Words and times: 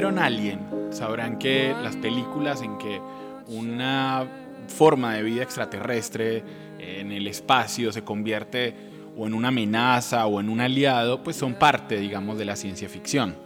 Vieron 0.00 0.18
Alien 0.18 0.60
sabrán 0.88 1.38
que 1.38 1.74
las 1.82 1.94
películas 1.94 2.62
en 2.62 2.78
que 2.78 3.02
una 3.48 4.26
forma 4.66 5.12
de 5.12 5.22
vida 5.22 5.42
extraterrestre 5.42 6.42
en 6.78 7.12
el 7.12 7.26
espacio 7.26 7.92
se 7.92 8.02
convierte 8.02 8.74
o 9.14 9.26
en 9.26 9.34
una 9.34 9.48
amenaza 9.48 10.24
o 10.26 10.40
en 10.40 10.48
un 10.48 10.62
aliado, 10.62 11.22
pues 11.22 11.36
son 11.36 11.52
parte, 11.52 11.98
digamos, 11.98 12.38
de 12.38 12.46
la 12.46 12.56
ciencia 12.56 12.88
ficción. 12.88 13.36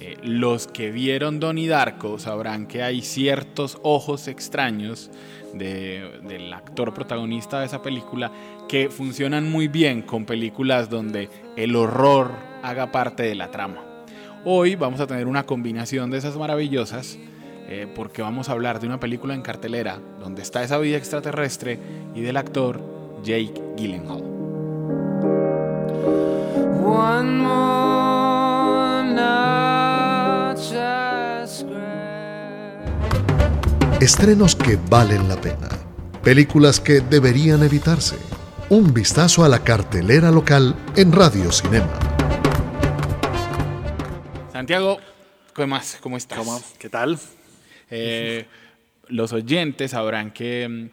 Eh, 0.00 0.16
los 0.22 0.68
que 0.68 0.90
vieron 0.90 1.38
Donnie 1.38 1.68
Darko 1.68 2.18
sabrán 2.18 2.66
que 2.66 2.82
hay 2.82 3.02
ciertos 3.02 3.78
ojos 3.82 4.26
extraños 4.26 5.10
de- 5.52 6.18
del 6.26 6.50
actor 6.54 6.94
protagonista 6.94 7.60
de 7.60 7.66
esa 7.66 7.82
película 7.82 8.32
que 8.70 8.88
funcionan 8.88 9.50
muy 9.50 9.68
bien 9.68 10.00
con 10.00 10.24
películas 10.24 10.88
donde 10.88 11.28
el 11.56 11.76
horror 11.76 12.30
haga 12.62 12.90
parte 12.90 13.24
de 13.24 13.34
la 13.34 13.50
trama. 13.50 13.84
Hoy 14.44 14.76
vamos 14.76 15.00
a 15.00 15.06
tener 15.06 15.26
una 15.26 15.46
combinación 15.46 16.10
de 16.10 16.18
esas 16.18 16.36
maravillosas 16.36 17.18
eh, 17.66 17.90
porque 17.94 18.22
vamos 18.22 18.48
a 18.48 18.52
hablar 18.52 18.78
de 18.78 18.86
una 18.86 19.00
película 19.00 19.34
en 19.34 19.42
cartelera 19.42 19.98
donde 20.20 20.42
está 20.42 20.62
esa 20.62 20.78
vida 20.78 20.98
extraterrestre 20.98 21.78
y 22.14 22.20
del 22.20 22.36
actor 22.36 22.80
Jake 23.22 23.54
Gyllenhaal. 23.76 24.22
One 26.84 27.30
more. 27.38 27.84
Estrenos 34.04 34.54
que 34.54 34.78
valen 34.90 35.30
la 35.30 35.40
pena. 35.40 35.70
Películas 36.22 36.78
que 36.78 37.00
deberían 37.00 37.62
evitarse. 37.62 38.16
Un 38.68 38.92
vistazo 38.92 39.46
a 39.46 39.48
la 39.48 39.60
cartelera 39.60 40.30
local 40.30 40.74
en 40.94 41.10
Radio 41.10 41.50
Cinema. 41.50 42.03
Santiago, 44.54 45.00
¿qué 45.52 45.66
más? 45.66 45.98
¿Cómo 46.00 46.16
estás? 46.16 46.38
¿Cómo? 46.38 46.62
¿Qué 46.78 46.88
tal? 46.88 47.18
Eh, 47.90 48.46
los 49.08 49.32
oyentes 49.32 49.90
sabrán 49.90 50.30
que 50.30 50.68
mm, 50.68 50.90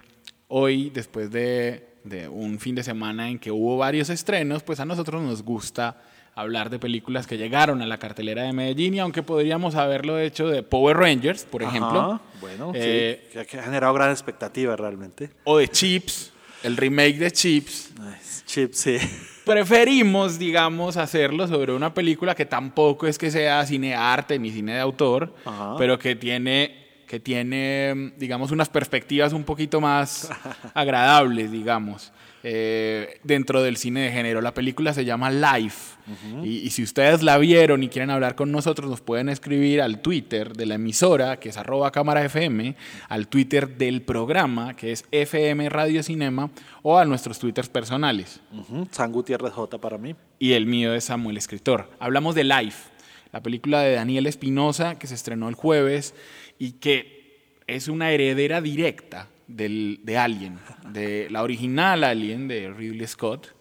hoy, 0.48 0.90
después 0.90 1.30
de, 1.30 1.88
de 2.04 2.28
un 2.28 2.58
fin 2.58 2.74
de 2.74 2.82
semana 2.82 3.30
en 3.30 3.38
que 3.38 3.52
hubo 3.52 3.78
varios 3.78 4.10
estrenos, 4.10 4.64
pues 4.64 4.80
a 4.80 4.86
nosotros 4.86 5.22
nos 5.22 5.44
gusta 5.44 6.02
hablar 6.34 6.72
de 6.72 6.80
películas 6.80 7.28
que 7.28 7.38
llegaron 7.38 7.84
a 7.84 7.86
la 7.86 8.00
cartelera 8.00 8.42
de 8.42 8.52
Medellín 8.52 8.96
y 8.96 9.00
aunque 9.00 9.22
podríamos 9.22 9.76
haberlo 9.76 10.18
hecho 10.18 10.48
de 10.48 10.64
Power 10.64 10.98
Rangers, 10.98 11.44
por 11.44 11.62
ejemplo, 11.62 12.00
Ajá, 12.00 12.22
bueno, 12.42 12.72
eh, 12.74 13.28
sí, 13.32 13.40
que 13.48 13.60
ha 13.60 13.64
generado 13.64 13.94
gran 13.94 14.10
expectativa 14.10 14.76
realmente. 14.76 15.30
o 15.44 15.60
de 15.60 15.68
Chips, 15.68 16.34
el 16.64 16.78
remake 16.78 17.18
de 17.18 17.32
Chips, 17.32 17.92
Ay, 18.00 18.16
Chip, 18.46 18.74
sí. 18.74 18.98
preferimos, 19.46 20.38
digamos, 20.38 20.98
hacerlo 20.98 21.48
sobre 21.48 21.74
una 21.74 21.94
película 21.94 22.36
que 22.36 22.46
tampoco 22.46 23.08
es 23.08 23.18
que 23.18 23.32
sea 23.32 23.66
cine 23.66 23.96
arte 23.96 24.38
ni 24.40 24.52
cine 24.52 24.74
de 24.74 24.80
autor, 24.80 25.34
Ajá. 25.46 25.76
pero 25.78 25.98
que 25.98 26.16
tiene, 26.16 27.04
que 27.08 27.20
tiene, 27.20 28.14
digamos, 28.18 28.52
unas 28.52 28.70
perspectivas 28.70 29.34
un 29.34 29.44
poquito 29.44 29.82
más 29.82 30.30
agradables, 30.74 31.52
digamos, 31.52 32.12
eh, 32.44 33.20
dentro 33.24 33.62
del 33.62 33.78
cine 33.78 34.02
de 34.02 34.12
género. 34.12 34.42
La 34.42 34.54
película 34.54 34.94
se 34.94 35.06
llama 35.06 35.30
Life. 35.32 35.98
y, 36.44 36.58
y 36.58 36.70
si 36.72 36.84
ustedes 36.84 37.22
la 37.24 37.38
vieron 37.38 37.84
y 37.84 37.90
quieren 37.90 38.10
hablar 38.10 38.36
con 38.36 38.52
nosotros, 38.52 38.90
nos 38.90 39.02
pueden 39.02 39.30
escribir 39.30 39.82
al 39.82 40.02
Twitter 40.02 40.54
de 40.54 40.66
la 40.66 40.76
emisora, 40.76 41.40
que 41.40 41.50
es 41.50 41.58
arroba 41.58 41.92
cámara 41.92 42.26
FM, 42.26 42.76
al 43.10 43.28
Twitter 43.28 43.78
del 43.78 44.02
programa, 44.02 44.76
que 44.76 44.92
es 44.92 45.06
FM 45.12 45.70
Radio 45.70 46.02
Cinema, 46.04 46.50
o 46.82 46.98
a 46.98 47.06
nuestros 47.06 47.38
Twitters 47.40 47.70
personales 47.70 48.42
Ujú, 48.52 48.88
San 48.92 49.12
Gutiérrez 49.12 49.54
J 49.54 49.78
para 49.80 49.98
mí. 49.98 50.16
y 50.40 50.54
el 50.54 50.66
mío 50.66 50.94
es 50.96 51.06
Samuel 51.06 51.38
Escritor. 51.38 51.92
Hablamos 52.00 52.34
de 52.36 52.44
Life, 52.44 52.90
la 53.32 53.42
película 53.44 53.82
de 53.82 53.94
Daniel 53.94 54.26
Espinosa 54.28 54.98
que 54.98 55.08
se 55.08 55.14
estrenó 55.16 55.48
el 55.48 55.56
jueves 55.56 56.16
y 56.58 56.74
que 56.74 57.22
es 57.68 57.88
una 57.88 58.12
heredera 58.12 58.60
directa 58.62 59.28
del, 59.56 60.00
de 60.04 60.18
Alien, 60.18 60.60
de 60.92 61.28
la 61.30 61.44
original 61.44 62.04
Alien 62.04 62.48
de 62.48 62.72
Ridley 62.72 63.08
Scott, 63.08 63.54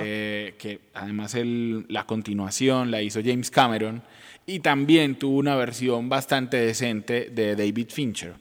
eh, 0.00 0.54
que 0.58 0.80
además 0.94 1.34
el- 1.34 1.86
la 1.88 2.04
continuación 2.06 2.90
la 2.90 3.02
hizo 3.02 3.20
James 3.24 3.50
Cameron 3.50 4.02
y 4.46 4.60
también 4.60 5.14
tuvo 5.16 5.38
una 5.38 5.54
versión 5.56 6.08
bastante 6.08 6.56
decente 6.56 7.30
de 7.30 7.54
David 7.56 7.88
Fincher. 7.90 8.34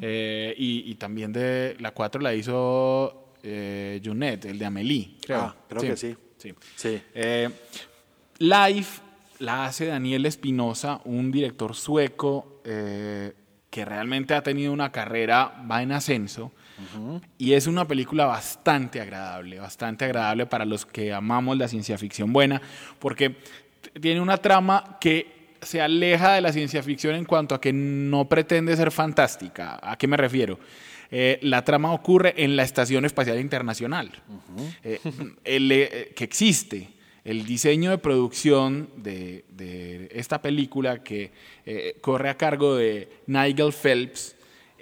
Eh, 0.00 0.54
y, 0.56 0.90
y 0.90 0.94
también 0.94 1.32
de 1.32 1.76
la 1.78 1.90
4 1.92 2.20
la 2.22 2.34
hizo 2.34 3.32
eh, 3.42 4.00
Junet, 4.04 4.44
el 4.46 4.58
de 4.58 4.64
Amélie, 4.64 5.10
creo. 5.24 5.38
Ah, 5.40 5.56
creo 5.68 5.82
que 5.82 5.96
sí. 5.96 6.16
Sí. 6.38 6.52
Sí. 6.76 7.00
Eh, 7.14 7.48
Life 8.38 9.00
la 9.40 9.66
hace 9.66 9.86
Daniel 9.86 10.26
Espinosa, 10.26 11.00
un 11.04 11.30
director 11.30 11.74
sueco 11.74 12.60
eh, 12.64 13.32
que 13.72 13.86
realmente 13.86 14.34
ha 14.34 14.42
tenido 14.42 14.70
una 14.70 14.92
carrera, 14.92 15.64
va 15.68 15.82
en 15.82 15.92
ascenso. 15.92 16.52
Y 17.38 17.54
es 17.54 17.66
una 17.66 17.88
película 17.88 18.26
bastante 18.26 19.00
agradable, 19.00 19.58
bastante 19.58 20.04
agradable 20.04 20.44
para 20.44 20.66
los 20.66 20.84
que 20.84 21.10
amamos 21.10 21.56
la 21.56 21.68
ciencia 21.68 21.96
ficción 21.96 22.34
buena, 22.34 22.60
porque 22.98 23.36
tiene 23.98 24.20
una 24.20 24.36
trama 24.36 24.98
que 25.00 25.54
se 25.62 25.80
aleja 25.80 26.34
de 26.34 26.42
la 26.42 26.52
ciencia 26.52 26.82
ficción 26.82 27.14
en 27.14 27.24
cuanto 27.24 27.54
a 27.54 27.62
que 27.62 27.72
no 27.72 28.28
pretende 28.28 28.76
ser 28.76 28.90
fantástica. 28.90 29.80
¿A 29.82 29.96
qué 29.96 30.06
me 30.06 30.18
refiero? 30.18 30.58
Eh, 31.10 31.38
la 31.40 31.64
trama 31.64 31.94
ocurre 31.94 32.34
en 32.36 32.56
la 32.56 32.64
Estación 32.64 33.06
Espacial 33.06 33.40
Internacional, 33.40 34.10
eh, 34.84 35.00
el, 35.44 35.72
eh, 35.72 36.12
que 36.14 36.24
existe. 36.24 36.90
El 37.24 37.44
diseño 37.46 37.90
de 37.90 37.98
producción 37.98 38.88
de, 38.96 39.44
de 39.50 40.08
esta 40.12 40.42
película 40.42 41.02
que 41.04 41.30
eh, 41.66 41.96
corre 42.00 42.28
a 42.28 42.36
cargo 42.36 42.74
de 42.76 43.08
Nigel 43.26 43.72
Phelps, 43.72 44.34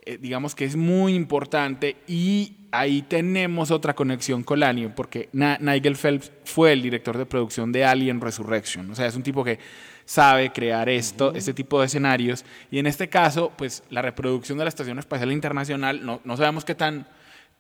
eh, 0.06 0.17
digamos 0.21 0.55
que 0.55 0.65
es 0.65 0.75
muy 0.75 1.15
importante 1.15 1.97
y 2.09 2.55
ahí 2.73 3.03
tenemos 3.03 3.71
otra 3.71 3.95
conexión 3.95 4.43
con 4.43 4.62
Alien, 4.62 4.93
porque 4.95 5.29
Na- 5.33 5.59
Nigel 5.61 5.97
Phelps 5.97 6.33
fue 6.45 6.73
el 6.73 6.81
director 6.81 7.19
de 7.19 7.27
producción 7.27 7.73
de 7.73 7.84
Alien 7.84 8.21
Resurrection, 8.23 8.91
o 8.91 8.95
sea, 8.95 9.06
es 9.06 9.17
un 9.17 9.23
tipo 9.23 9.45
que 9.45 9.59
sabe 10.06 10.50
crear 10.50 10.89
esto, 10.89 11.34
este 11.34 11.53
tipo 11.53 11.79
de 11.81 11.87
escenarios, 11.87 12.45
y 12.71 12.79
en 12.79 12.87
este 12.87 13.09
caso, 13.11 13.53
pues 13.59 13.83
la 13.91 14.00
reproducción 14.03 14.56
de 14.56 14.65
la 14.65 14.69
Estación 14.71 14.99
Espacial 14.99 15.31
Internacional, 15.31 16.05
no, 16.06 16.21
no 16.25 16.37
sabemos 16.39 16.65
qué 16.65 16.75
tan, 16.75 17.06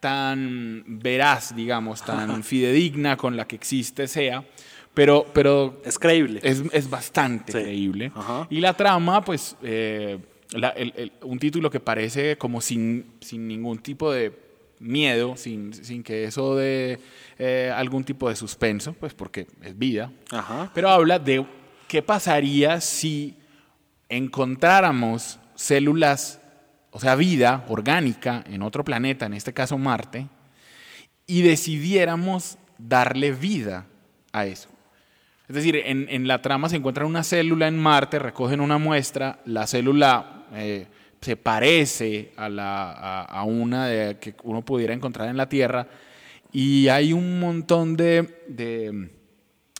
tan 0.00 0.84
veraz, 0.86 1.54
digamos, 1.54 2.02
tan 2.04 2.42
fidedigna 2.42 3.16
con 3.16 3.36
la 3.36 3.46
que 3.46 3.56
existe 3.56 4.08
sea, 4.08 4.44
pero, 4.94 5.26
pero 5.32 5.80
Es 5.84 5.98
creíble. 5.98 6.40
es, 6.42 6.62
es 6.72 6.90
bastante 6.90 7.52
Sí. 7.52 7.58
creíble. 7.58 8.10
Ajá. 8.14 8.46
Y 8.50 8.60
la 8.60 8.74
trama, 8.74 9.22
pues, 9.24 9.56
eh, 9.62 10.18
la- 10.52 10.70
el- 10.70 10.92
el- 10.96 11.12
un 11.22 11.38
título 11.38 11.70
que 11.70 11.78
parece 11.80 12.36
como 12.38 12.60
sin, 12.60 13.12
sin 13.20 13.46
ningún 13.46 13.78
tipo 13.78 14.10
de 14.10 14.32
miedo, 14.80 15.36
sin, 15.36 15.72
sin 15.74 16.02
que 16.02 16.24
eso 16.24 16.56
de 16.56 16.98
eh, 17.38 17.72
algún 17.74 18.02
tipo 18.04 18.28
de 18.28 18.36
suspenso, 18.36 18.94
pues 18.94 19.14
porque 19.14 19.46
es 19.62 19.78
vida. 19.78 20.10
Ajá. 20.30 20.70
Pero 20.74 20.88
habla 20.88 21.18
de 21.18 21.44
qué 21.86 22.02
pasaría 22.02 22.80
si 22.80 23.36
encontráramos 24.08 25.38
células, 25.54 26.40
o 26.90 27.00
sea, 27.00 27.14
vida 27.14 27.64
orgánica 27.68 28.44
en 28.46 28.62
otro 28.62 28.84
planeta, 28.84 29.26
en 29.26 29.34
este 29.34 29.52
caso 29.52 29.78
Marte, 29.78 30.26
y 31.26 31.42
decidiéramos 31.42 32.58
darle 32.78 33.32
vida 33.32 33.86
a 34.32 34.46
eso. 34.46 34.68
Es 35.48 35.54
decir, 35.54 35.76
en, 35.76 36.06
en 36.08 36.28
la 36.28 36.42
trama 36.42 36.68
se 36.68 36.76
encuentra 36.76 37.06
una 37.06 37.24
célula 37.24 37.68
en 37.68 37.78
Marte, 37.78 38.18
recogen 38.18 38.60
una 38.60 38.78
muestra, 38.78 39.40
la 39.44 39.66
célula 39.66 40.46
eh, 40.54 40.86
se 41.20 41.36
parece 41.36 42.32
a, 42.36 42.48
la, 42.48 43.22
a, 43.22 43.44
una 43.44 44.14
que 44.18 44.34
uno 44.42 44.64
pudiera 44.64 44.94
encontrar 44.94 45.28
en 45.28 45.36
la 45.36 45.48
Tierra 45.48 45.86
y 46.52 46.88
hay 46.88 47.12
un 47.12 47.38
montón 47.38 47.96
de, 47.96 48.42
de 48.48 49.10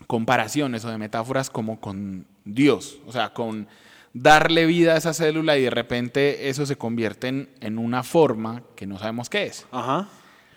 comparaciones 0.07 0.85
o 0.85 0.91
de 0.91 0.99
metáforas 0.99 1.51
como 1.51 1.81
con 1.81 2.27
Dios, 2.45 3.01
o 3.07 3.13
sea, 3.13 3.33
con 3.33 3.69
darle 4.13 4.67
vida 4.67 4.95
a 4.95 4.97
esa 4.97 5.15
célula 5.15 5.57
y 5.57 5.63
de 5.63 5.71
repente 5.71 6.49
eso 6.49 6.67
se 6.67 6.77
convierte 6.77 7.29
en, 7.29 7.49
en 7.61 7.79
una 7.79 8.03
forma 8.03 8.63
que 8.75 8.87
no 8.87 8.99
sabemos 8.99 9.29
qué 9.31 9.45
es. 9.45 9.67
Ajá. 9.71 10.09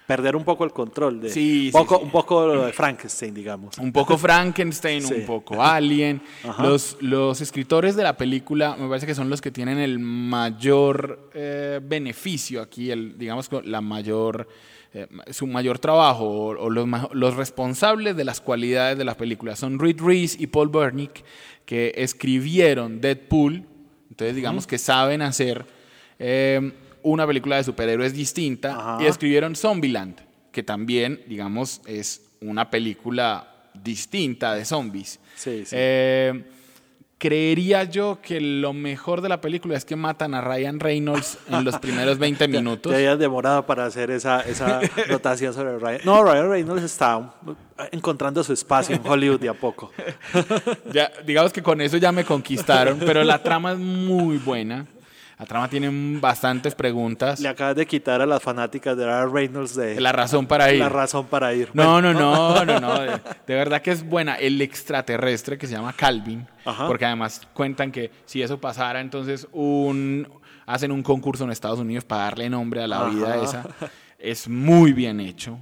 perder 0.07 0.35
un 0.35 0.43
poco 0.43 0.63
el 0.65 0.71
control 0.71 1.21
de 1.21 1.29
Sí, 1.29 1.69
poco, 1.71 1.97
sí. 1.97 2.03
un 2.03 2.11
poco 2.11 2.69
Frankenstein, 2.73 3.33
digamos. 3.33 3.77
Un 3.77 3.91
poco 3.93 4.17
Frankenstein, 4.17 5.05
un 5.05 5.25
poco 5.27 5.63
Alien. 5.63 6.21
Ajá. 6.43 6.61
Los, 6.63 6.97
los 6.99 7.39
escritores 7.41 7.95
de 7.95 8.03
la 8.03 8.17
película 8.17 8.75
me 8.77 8.87
parece 8.89 9.05
que 9.07 9.15
son 9.15 9.29
los 9.29 9.39
que 9.39 9.51
tienen 9.51 9.77
el 9.77 9.99
mayor 9.99 11.29
eh, 11.33 11.79
beneficio 11.81 12.61
aquí, 12.61 12.91
el, 12.91 13.17
digamos, 13.17 13.49
la 13.63 13.81
mayor, 13.81 14.47
eh, 14.93 15.07
su 15.31 15.47
mayor 15.47 15.79
trabajo 15.79 16.25
o, 16.25 16.65
o 16.65 16.69
los, 16.69 16.87
los 17.13 17.35
responsables 17.35 18.15
de 18.15 18.23
las 18.23 18.41
cualidades 18.41 18.97
de 18.97 19.05
la 19.05 19.15
película. 19.15 19.55
Son 19.55 19.79
Reed 19.79 19.99
Reese 20.01 20.37
y 20.39 20.47
Paul 20.47 20.69
Bernick, 20.69 21.23
que 21.65 21.93
escribieron 21.95 23.01
Deadpool. 23.01 23.65
Entonces, 24.09 24.35
digamos 24.35 24.67
que 24.67 24.77
saben 24.77 25.21
hacer 25.21 25.65
eh, 26.19 26.71
una 27.01 27.25
película 27.25 27.57
de 27.57 27.63
superhéroes 27.63 28.13
distinta 28.13 28.75
Ajá. 28.75 29.03
y 29.03 29.07
escribieron 29.07 29.55
Zombieland, 29.55 30.17
que 30.51 30.61
también, 30.61 31.21
digamos, 31.27 31.81
es 31.85 32.21
una 32.39 32.69
película 32.69 33.69
distinta 33.73 34.53
de 34.53 34.65
zombies. 34.65 35.19
Sí, 35.35 35.63
sí. 35.65 35.75
Eh, 35.77 36.43
creería 37.23 37.85
yo 37.85 38.19
que 38.21 38.41
lo 38.41 38.73
mejor 38.73 39.21
de 39.21 39.29
la 39.29 39.39
película 39.39 39.77
es 39.77 39.85
que 39.85 39.95
matan 39.95 40.33
a 40.33 40.41
Ryan 40.41 40.81
Reynolds 40.81 41.37
en 41.49 41.63
los 41.63 41.79
primeros 41.79 42.19
20 42.19 42.47
minutos. 42.49 42.91
Te 42.91 42.97
habías 42.97 43.17
demorado 43.17 43.65
para 43.65 43.85
hacer 43.85 44.11
esa, 44.11 44.41
esa 44.41 44.81
notación 45.09 45.53
sobre 45.53 45.79
Ryan. 45.79 46.01
No, 46.03 46.21
Ryan 46.21 46.49
Reynolds 46.49 46.83
está 46.83 47.33
encontrando 47.93 48.43
su 48.43 48.51
espacio 48.51 48.93
en 48.93 49.07
Hollywood 49.07 49.39
de 49.39 49.47
a 49.47 49.53
poco. 49.53 49.89
Ya, 50.91 51.11
digamos 51.25 51.53
que 51.53 51.63
con 51.63 51.79
eso 51.79 51.95
ya 51.97 52.11
me 52.11 52.25
conquistaron, 52.25 52.99
pero 52.99 53.23
la 53.23 53.41
trama 53.41 53.71
es 53.71 53.77
muy 53.77 54.37
buena. 54.37 54.85
La 55.39 55.45
trama 55.45 55.67
tiene 55.67 55.89
bastantes 56.19 56.75
preguntas. 56.75 57.39
Le 57.39 57.49
acabas 57.49 57.75
de 57.75 57.85
quitar 57.85 58.21
a 58.21 58.25
las 58.25 58.41
fanáticas 58.41 58.95
de 58.95 59.05
Ryan 59.05 59.33
Reynolds 59.33 59.75
de 59.75 59.99
La 59.99 60.11
razón 60.11 60.45
para 60.45 60.71
ir. 60.71 60.79
la 60.79 60.89
razón 60.89 61.25
para 61.25 61.53
ir. 61.53 61.69
No, 61.73 61.93
Bueno, 61.93 62.13
no, 62.13 62.63
no, 62.63 62.65
no, 62.65 62.79
no. 62.79 62.99
De, 63.01 63.11
de 63.47 63.55
verdad 63.55 63.81
que 63.81 63.91
es 63.91 64.07
buena. 64.07 64.35
El 64.35 64.61
extraterrestre 64.61 65.57
que 65.57 65.65
se 65.67 65.73
llama 65.73 65.93
Calvin, 65.93 66.47
Ajá. 66.65 66.87
porque 66.87 67.05
además 67.05 67.41
cuentan 67.53 67.91
que 67.91 68.11
si 68.25 68.41
eso 68.41 68.59
pasara, 68.61 69.01
entonces 69.01 69.47
un 69.51 70.27
hacen 70.65 70.91
un 70.91 71.03
concurso 71.03 71.43
en 71.43 71.51
Estados 71.51 71.79
Unidos 71.79 72.05
para 72.05 72.23
darle 72.23 72.49
nombre 72.49 72.81
a 72.83 72.87
la 72.87 72.97
Ajá. 73.01 73.09
vida 73.09 73.43
esa. 73.43 73.65
Es 74.19 74.47
muy 74.47 74.93
bien 74.93 75.19
hecho. 75.19 75.59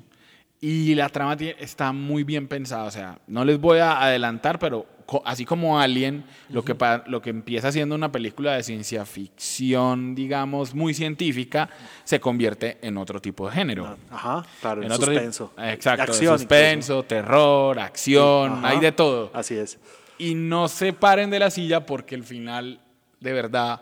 Y 0.63 0.93
la 0.93 1.09
trama 1.09 1.35
está 1.57 1.91
muy 1.91 2.23
bien 2.23 2.47
pensada. 2.47 2.83
O 2.83 2.91
sea, 2.91 3.17
no 3.25 3.43
les 3.43 3.59
voy 3.59 3.79
a 3.79 3.99
adelantar, 3.99 4.59
pero 4.59 4.85
así 5.25 5.43
como 5.43 5.79
Alien, 5.79 6.23
lo, 6.49 6.63
que 6.63 6.75
lo 7.07 7.19
que 7.19 7.31
empieza 7.31 7.71
siendo 7.71 7.95
una 7.95 8.11
película 8.11 8.53
de 8.53 8.61
ciencia 8.63 9.03
ficción, 9.05 10.13
digamos, 10.13 10.75
muy 10.75 10.93
científica, 10.93 11.69
se 12.03 12.19
convierte 12.19 12.77
en 12.81 12.97
otro 12.97 13.19
tipo 13.19 13.47
de 13.49 13.55
género 13.55 13.97
Ajá, 14.11 14.45
claro, 14.61 14.83
en 14.83 14.91
otro 14.91 15.07
suspenso. 15.07 15.51
Exacto, 15.57 16.03
Acción 16.03 16.37
suspenso, 16.37 17.03
terror, 17.03 17.79
acción, 17.79 18.51
incluso. 18.51 18.67
hay 18.67 18.79
de 18.79 18.91
todo. 18.91 19.31
Así 19.33 19.55
es. 19.55 19.79
Y 20.19 20.35
no 20.35 20.67
se 20.67 20.93
paren 20.93 21.31
de 21.31 21.39
la 21.39 21.49
silla 21.49 21.85
porque 21.87 22.13
el 22.13 22.23
final, 22.23 22.79
de 23.19 23.33
verdad, 23.33 23.81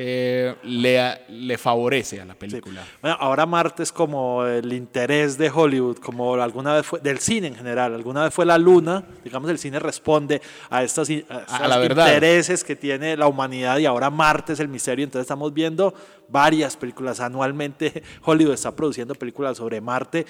eh, 0.00 0.54
le, 0.62 1.22
le 1.28 1.58
favorece 1.58 2.20
a 2.20 2.24
la 2.24 2.34
Sí. 2.34 2.38
película. 2.38 2.84
Bueno, 3.02 3.16
ahora 3.18 3.46
Marte 3.46 3.82
es 3.82 3.90
como 3.90 4.44
el 4.46 4.72
interés 4.72 5.36
de 5.36 5.50
Hollywood, 5.50 5.96
como 5.98 6.34
alguna 6.36 6.72
vez 6.74 6.86
fue, 6.86 7.00
del 7.00 7.18
cine 7.18 7.48
en 7.48 7.56
general, 7.56 7.92
alguna 7.94 8.22
vez 8.22 8.32
fue 8.32 8.46
la 8.46 8.58
luna, 8.58 9.02
digamos 9.24 9.50
el 9.50 9.58
cine 9.58 9.80
responde 9.80 10.40
a 10.70 10.84
estos, 10.84 11.10
i- 11.10 11.26
a 11.28 11.38
estos 11.40 11.68
la 11.68 11.78
verdad. 11.78 12.06
intereses 12.14 12.62
que 12.62 12.76
tiene 12.76 13.16
la 13.16 13.26
humanidad 13.26 13.78
y 13.78 13.86
ahora 13.86 14.08
Marte 14.08 14.52
es 14.52 14.60
el 14.60 14.68
misterio, 14.68 15.02
entonces 15.04 15.22
estamos 15.24 15.52
viendo 15.52 15.92
varias 16.28 16.76
películas, 16.76 17.18
anualmente 17.18 18.02
Hollywood 18.24 18.54
está 18.54 18.70
produciendo 18.76 19.16
películas 19.16 19.56
sobre 19.56 19.80
Marte 19.80 20.24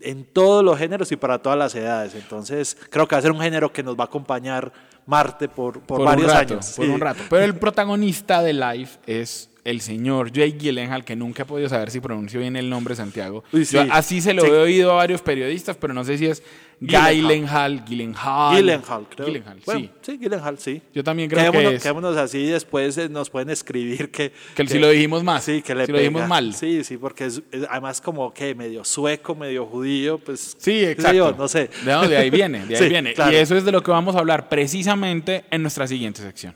en 0.00 0.24
todos 0.24 0.64
los 0.64 0.78
géneros 0.78 1.10
y 1.12 1.16
para 1.16 1.38
todas 1.40 1.58
las 1.58 1.74
edades, 1.74 2.14
entonces 2.14 2.76
creo 2.90 3.06
que 3.06 3.14
va 3.14 3.18
a 3.18 3.22
ser 3.22 3.32
un 3.32 3.40
género 3.40 3.72
que 3.72 3.82
nos 3.82 3.96
va 3.98 4.04
a 4.04 4.06
acompañar 4.06 4.72
Marte 5.06 5.48
por, 5.48 5.80
por, 5.80 5.98
Por 5.98 6.06
varios 6.06 6.30
rato, 6.32 6.54
años. 6.54 6.72
por 6.76 6.84
Sí. 6.84 6.90
un 6.90 7.00
rato. 7.00 7.20
Pero 7.28 7.44
el 7.44 7.56
protagonista 7.56 8.42
de 8.42 8.52
Life 8.52 8.98
es 9.06 9.49
el 9.64 9.80
señor 9.80 10.32
Jake 10.32 10.56
Gyllenhaal, 10.58 11.04
que 11.04 11.16
nunca 11.16 11.42
he 11.42 11.46
podido 11.46 11.68
saber 11.68 11.90
si 11.90 12.00
pronuncio 12.00 12.40
bien 12.40 12.56
el 12.56 12.70
nombre 12.70 12.94
Santiago. 12.96 13.44
Uy, 13.52 13.64
sí. 13.64 13.76
Yo 13.76 13.84
así 13.90 14.20
se 14.20 14.32
lo 14.34 14.42
Sí. 14.42 14.48
he 14.50 14.52
oído 14.58 14.92
a 14.92 14.94
varios 14.94 15.20
periodistas, 15.22 15.76
pero 15.76 15.92
no 15.94 16.02
sé 16.04 16.16
si 16.18 16.26
es 16.26 16.42
Gyllenhaal. 16.80 17.84
Gyllenhaal, 17.84 17.84
Gyllenhaal. 17.84 19.06
Creo. 19.14 19.26
Gyllenhaal, 19.26 19.58
Bueno, 19.66 19.80
sí. 19.80 19.90
sí, 20.00 20.18
Gyllenhaal, 20.18 20.58
sí. 20.58 20.80
Yo 20.94 21.04
también 21.04 21.28
creo 21.28 21.40
quedémonos, 21.52 21.70
que 21.72 21.76
es. 21.76 21.82
quedémonos 21.82 22.16
así 22.16 22.38
y 22.38 22.46
después 22.46 22.96
eh, 22.96 23.08
nos 23.10 23.28
pueden 23.28 23.50
escribir 23.50 24.10
que... 24.10 24.32
Que 24.54 24.66
si 24.66 24.78
lo 24.78 24.88
dijimos 24.88 25.22
más, 25.22 25.44
Sí, 25.44 25.60
que 25.60 25.74
le 25.74 25.84
si 25.84 25.92
lo 25.92 25.98
dijimos 25.98 26.26
mal. 26.26 26.54
Sí, 26.54 26.82
sí, 26.82 26.96
porque 26.96 27.26
es, 27.26 27.42
es 27.52 27.66
además 27.68 28.00
como 28.00 28.32
que 28.32 28.54
medio 28.54 28.82
sueco, 28.84 29.34
medio 29.34 29.66
judío, 29.66 30.18
pues... 30.18 30.56
Sí, 30.58 30.82
exacto. 30.84 31.16
yo, 31.16 31.32
no 31.36 31.48
sé. 31.48 31.68
De, 31.84 31.92
no, 31.92 32.08
de 32.08 32.16
ahí 32.16 32.30
viene, 32.30 32.64
de 32.64 32.76
ahí 32.76 32.82
Sí, 32.82 32.88
viene. 32.88 33.12
claro. 33.12 33.32
Y 33.32 33.36
eso 33.36 33.56
es 33.58 33.64
de 33.66 33.72
lo 33.72 33.82
que 33.82 33.90
vamos 33.90 34.16
a 34.16 34.20
hablar 34.20 34.48
precisamente 34.48 35.44
en 35.50 35.60
nuestra 35.60 35.86
siguiente 35.86 36.22
sección. 36.22 36.54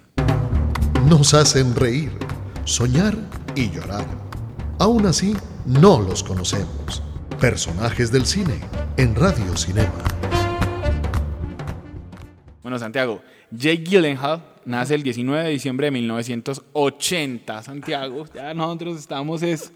Nos 1.07 1.35
hacen 1.35 1.77
reír, 1.77 2.11
soñar 2.65 3.15
y 3.55 3.71
llorar. 3.71 4.05
Aún 4.79 5.07
así, 5.07 5.37
no 5.67 6.01
los 6.01 6.23
conocemos. 6.23 7.03
Personajes 7.41 8.11
del 8.11 8.27
cine 8.27 8.61
en 8.97 9.15
Radio 9.15 9.57
Cinema. 9.57 9.93
Bueno, 12.63 12.79
Santiago, 12.79 13.23
Jake 13.51 13.85
Gyllenhaal 13.85 14.43
nace 14.65 14.95
el 14.95 15.03
19 15.03 15.45
de 15.45 15.51
diciembre 15.51 15.87
de 15.89 15.91
1980. 15.93 17.63
Santiago, 17.63 18.25
ya 18.35 18.55
nosotros 18.55 18.99
estamos 18.99 19.43
es 19.43 19.73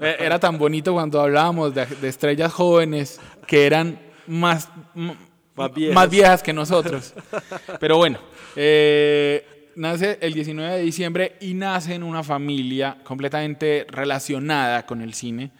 eh, 0.00 0.16
era 0.20 0.38
tan 0.38 0.56
bonito 0.56 0.94
cuando 0.94 1.20
hablábamos 1.20 1.74
de, 1.74 1.84
de 1.84 2.08
estrellas 2.08 2.52
jóvenes 2.52 3.20
que 3.46 3.66
eran 3.66 4.00
más 4.26 4.68
Más 5.54 5.74
viejas. 5.74 5.94
más 5.94 6.08
viejas 6.10 6.42
que 6.42 6.52
nosotros. 6.54 7.12
Pero 7.78 7.98
bueno, 7.98 8.18
eh, 8.56 9.59
nace 9.76 10.18
el 10.20 10.32
19 10.34 10.76
de 10.76 10.82
diciembre 10.82 11.36
y 11.40 11.54
nace 11.54 11.94
en 11.94 12.02
una 12.02 12.22
familia 12.22 12.98
completamente 13.04 13.86
relacionada 13.88 14.84
con 14.86 15.00
el 15.00 15.14
cine. 15.14 15.50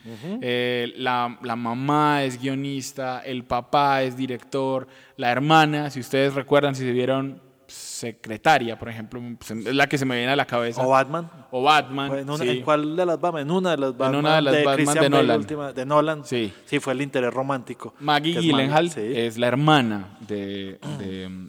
Eh, 0.42 0.92
la, 0.96 1.38
la 1.42 1.56
mamá 1.56 2.24
es 2.24 2.40
guionista, 2.40 3.20
el 3.20 3.44
papá 3.44 4.02
es 4.02 4.16
director, 4.16 4.86
la 5.16 5.30
hermana, 5.30 5.90
si 5.90 6.00
ustedes 6.00 6.34
recuerdan, 6.34 6.74
si 6.74 6.82
se 6.84 6.92
vieron 6.92 7.40
secretaria, 7.66 8.76
por 8.78 8.88
ejemplo, 8.88 9.20
es 9.40 9.74
la 9.74 9.88
que 9.88 9.96
se 9.98 10.04
me 10.04 10.16
viene 10.16 10.32
a 10.32 10.36
la 10.36 10.46
cabeza. 10.46 10.84
O 10.84 10.88
Batman. 10.90 11.30
O 11.50 11.62
Batman. 11.62 12.18
¿En, 12.18 12.28
una- 12.30 12.38
sí. 12.38 12.48
en 12.50 12.62
cuál 12.62 12.96
de 12.96 13.06
las 13.06 13.20
Batman? 13.20 13.42
En 13.42 13.50
una 13.50 13.70
de 13.72 13.76
las 13.76 13.96
Batman. 13.96 14.18
una 14.18 14.36
de 14.36 14.42
las 14.42 14.64
Batman 14.64 14.94
de 14.96 15.10
Nolan. 15.10 15.38
última- 15.38 15.72
de 15.72 15.86
Nolan. 15.86 16.24
Sí. 16.24 16.52
Sí, 16.64 16.80
fue 16.80 16.94
el 16.94 17.02
interés 17.02 17.32
romántico. 17.32 17.94
Maggie 18.00 18.36
es 18.38 18.42
Gyllenhaal 18.42 18.90
sí. 18.90 19.00
es 19.14 19.38
la 19.38 19.46
hermana 19.48 20.18
de- 20.26 20.78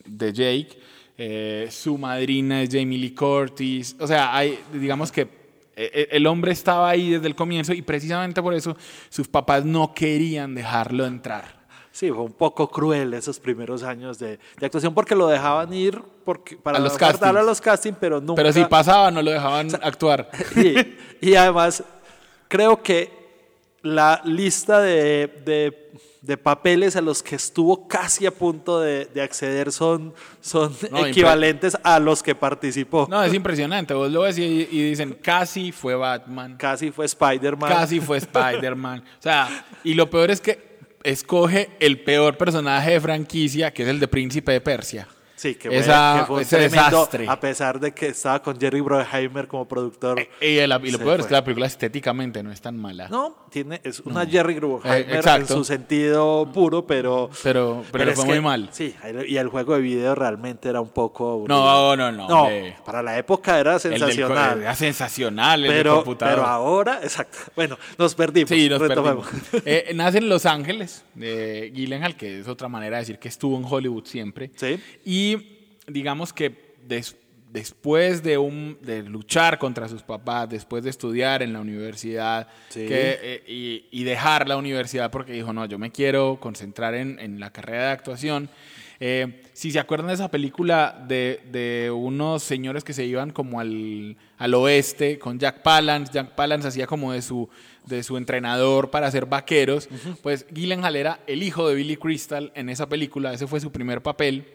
de 0.05 0.33
Jake. 0.33 0.79
Eh, 1.23 1.67
su 1.69 1.99
madrina 1.99 2.63
es 2.63 2.69
Jamie 2.71 2.97
Lee 2.97 3.13
Curtis. 3.13 3.95
O 3.99 4.07
sea, 4.07 4.35
hay, 4.35 4.59
digamos 4.73 5.11
que 5.11 5.27
eh, 5.75 6.07
el 6.09 6.25
hombre 6.25 6.51
estaba 6.51 6.89
ahí 6.89 7.11
desde 7.11 7.27
el 7.27 7.35
comienzo 7.35 7.73
y 7.73 7.83
precisamente 7.83 8.41
por 8.41 8.55
eso 8.55 8.75
sus 9.07 9.27
papás 9.27 9.63
no 9.63 9.93
querían 9.93 10.55
dejarlo 10.55 11.05
entrar. 11.05 11.61
Sí, 11.91 12.09
fue 12.09 12.23
un 12.23 12.33
poco 12.33 12.71
cruel 12.71 13.13
esos 13.13 13.39
primeros 13.39 13.83
años 13.83 14.17
de, 14.17 14.39
de 14.57 14.65
actuación 14.65 14.95
porque 14.95 15.13
lo 15.13 15.27
dejaban 15.27 15.71
ir 15.71 16.01
porque, 16.25 16.57
para 16.57 16.79
A 16.79 16.81
los 16.81 16.97
castings. 16.97 17.35
a 17.35 17.43
los 17.43 17.61
castings, 17.61 17.97
pero 18.01 18.19
nunca... 18.19 18.41
Pero 18.41 18.51
si 18.51 18.65
pasaba, 18.65 19.11
no 19.11 19.21
lo 19.21 19.29
dejaban 19.29 19.69
actuar. 19.83 20.27
y, 21.21 21.29
y 21.29 21.35
además, 21.35 21.83
creo 22.47 22.81
que 22.81 23.20
la 23.83 24.21
lista 24.25 24.79
de, 24.81 25.27
de- 25.45 25.77
de 26.21 26.37
papeles 26.37 26.95
a 26.95 27.01
los 27.01 27.23
que 27.23 27.35
estuvo 27.35 27.87
casi 27.87 28.27
a 28.27 28.31
punto 28.31 28.79
de, 28.79 29.05
de 29.05 29.23
acceder 29.23 29.71
son, 29.71 30.13
son 30.39 30.71
No, 30.91 31.03
equivalentes 31.07 31.75
a 31.81 31.99
los 31.99 32.21
que 32.21 32.35
participó. 32.35 33.07
No, 33.09 33.23
es 33.23 33.33
impresionante. 33.33 33.95
Vos 33.95 34.11
lo 34.11 34.21
ves 34.21 34.37
y, 34.37 34.43
y 34.43 34.83
dicen, 34.89 35.17
casi 35.19 35.71
fue 35.71 35.95
Batman. 35.95 36.57
Casi 36.57 36.91
fue 36.91 37.05
Spider-Man. 37.07 37.67
Casi 37.71 37.99
fue 37.99 38.17
Spider-Man. 38.19 39.03
O 39.19 39.21
sea, 39.21 39.65
y 39.83 39.95
lo 39.95 40.11
peor 40.11 40.29
es 40.29 40.39
que 40.41 40.77
escoge 41.03 41.71
el 41.79 42.03
peor 42.03 42.37
personaje 42.37 42.91
de 42.91 43.01
franquicia, 43.01 43.73
que 43.73 43.81
es 43.81 43.89
el 43.89 43.99
de 43.99 44.07
Príncipe 44.07 44.51
de 44.51 44.61
Persia. 44.61 45.07
Sí, 45.35 45.55
que 45.55 45.69
fue, 45.69 45.77
Esa- 45.79 46.17
que 46.19 46.25
fue 46.27 46.35
un 46.35 46.41
ese 46.43 46.57
tremendo, 46.57 46.83
desastre. 46.97 47.25
a 47.27 47.39
pesar 47.39 47.79
de 47.79 47.93
que 47.93 48.09
estaba 48.09 48.43
con 48.43 48.59
Jerry 48.59 48.81
Bruckheimer 48.81 49.47
como 49.47 49.67
productor. 49.67 50.19
Y, 50.39 50.59
lo 50.67 50.99
peor 50.99 51.19
es 51.21 51.25
que 51.25 51.33
la 51.33 51.43
película 51.43 51.65
estéticamente 51.65 52.43
no 52.43 52.51
es 52.51 52.61
tan 52.61 52.77
mala. 52.77 53.07
No, 53.09 53.35
tiene, 53.51 53.79
es 53.83 53.99
una 53.99 54.25
Jerry 54.25 54.55
Bruckheimer 54.55 55.23
Eh, 55.23 55.35
en 55.35 55.47
su 55.47 55.63
sentido 55.63 56.49
puro, 56.51 56.87
pero... 56.87 57.29
Pero, 57.43 57.83
pero, 57.91 58.13
fue 58.13 58.23
que- 58.25 58.31
muy 58.31 58.41
mal. 58.41 58.69
Sí, 58.71 58.95
y 59.27 59.35
el 59.37 59.49
juego 59.49 59.75
de 59.75 59.81
video 59.81 60.15
realmente 60.15 60.69
era 60.69 60.81
un 60.81 60.89
poco... 60.89 61.31
aburrido. 61.31 61.57
No, 61.59 61.95
no, 61.95 62.11
no. 62.11 62.27
No, 62.27 62.49
para 62.85 63.03
la 63.03 63.17
época 63.17 63.59
era 63.59 63.73
del 63.73 63.81
sensacional. 63.81 64.61
era 64.61 64.73
sensacional, 64.75 65.65
el 65.65 65.71
pero, 65.71 65.95
computador. 65.97 66.35
pero 66.35 66.47
ahora, 66.47 66.99
exacto. 67.03 67.37
Bueno, 67.55 67.77
nos 67.97 68.15
perdimos. 68.15 68.49
Sí, 68.49 68.69
nos 68.69 68.79
retomemos. 68.81 69.27
perdimos. 69.27 69.63
Eh, 69.67 69.91
nace 69.93 70.17
en 70.19 70.29
Los 70.29 70.45
Ángeles, 70.45 71.03
de 71.13 71.71
Gyllenhaal, 71.75 72.15
que 72.15 72.39
es 72.39 72.47
otra 72.47 72.67
manera 72.69 72.97
de 72.97 73.01
decir 73.03 73.19
que 73.19 73.27
estuvo 73.27 73.57
en 73.57 73.65
Hollywood 73.69 74.05
siempre. 74.05 74.49
Sí. 74.55 74.79
Y 75.05 75.57
digamos 75.87 76.31
que 76.33 76.75
des- 76.87 77.15
después 77.51 78.23
de, 78.23 78.37
un, 78.37 78.77
de 78.81 79.03
luchar 79.03 79.57
contra 79.59 79.87
sus 79.89 80.03
papás, 80.03 80.49
después 80.49 80.83
de 80.83 80.89
estudiar 80.89 81.43
en 81.43 81.53
la 81.53 81.59
universidad 81.61 82.47
Sí. 82.69 82.85
que, 82.87 83.19
eh, 83.21 83.43
y, 83.47 83.85
y 83.91 84.03
dejar 84.03 84.47
la 84.47 84.57
universidad 84.57 85.11
porque 85.11 85.33
dijo, 85.33 85.51
no, 85.51 85.65
yo 85.65 85.77
me 85.77 85.91
quiero 85.91 86.39
concentrar 86.39 86.95
en, 86.95 87.19
en 87.19 87.39
la 87.39 87.51
carrera 87.51 87.87
de 87.87 87.91
actuación. 87.91 88.49
Eh, 89.03 89.41
si 89.53 89.71
se 89.71 89.79
acuerdan 89.79 90.07
de 90.09 90.13
esa 90.13 90.29
película 90.29 91.03
de, 91.07 91.41
de 91.51 91.89
unos 91.91 92.43
señores 92.43 92.83
que 92.83 92.93
se 92.93 93.03
iban 93.03 93.31
como 93.31 93.59
al, 93.59 94.15
al 94.37 94.53
oeste 94.53 95.17
con 95.17 95.39
Jack 95.39 95.63
Palance, 95.63 96.13
Jack 96.13 96.35
Palance 96.35 96.67
hacía 96.67 96.85
como 96.85 97.11
de 97.11 97.23
su, 97.23 97.49
de 97.87 98.03
su 98.03 98.15
entrenador 98.15 98.91
para 98.91 99.09
ser 99.09 99.25
vaqueros, 99.25 99.89
pues 100.21 100.45
Gyllenhaal 100.51 100.95
era 100.95 101.19
el 101.25 101.41
hijo 101.41 101.67
de 101.67 101.73
Billy 101.73 101.97
Crystal 101.97 102.51
en 102.53 102.69
esa 102.69 102.87
película, 102.87 103.33
ese 103.33 103.47
fue 103.47 103.59
su 103.59 103.71
primer 103.71 104.03
papel, 104.03 104.45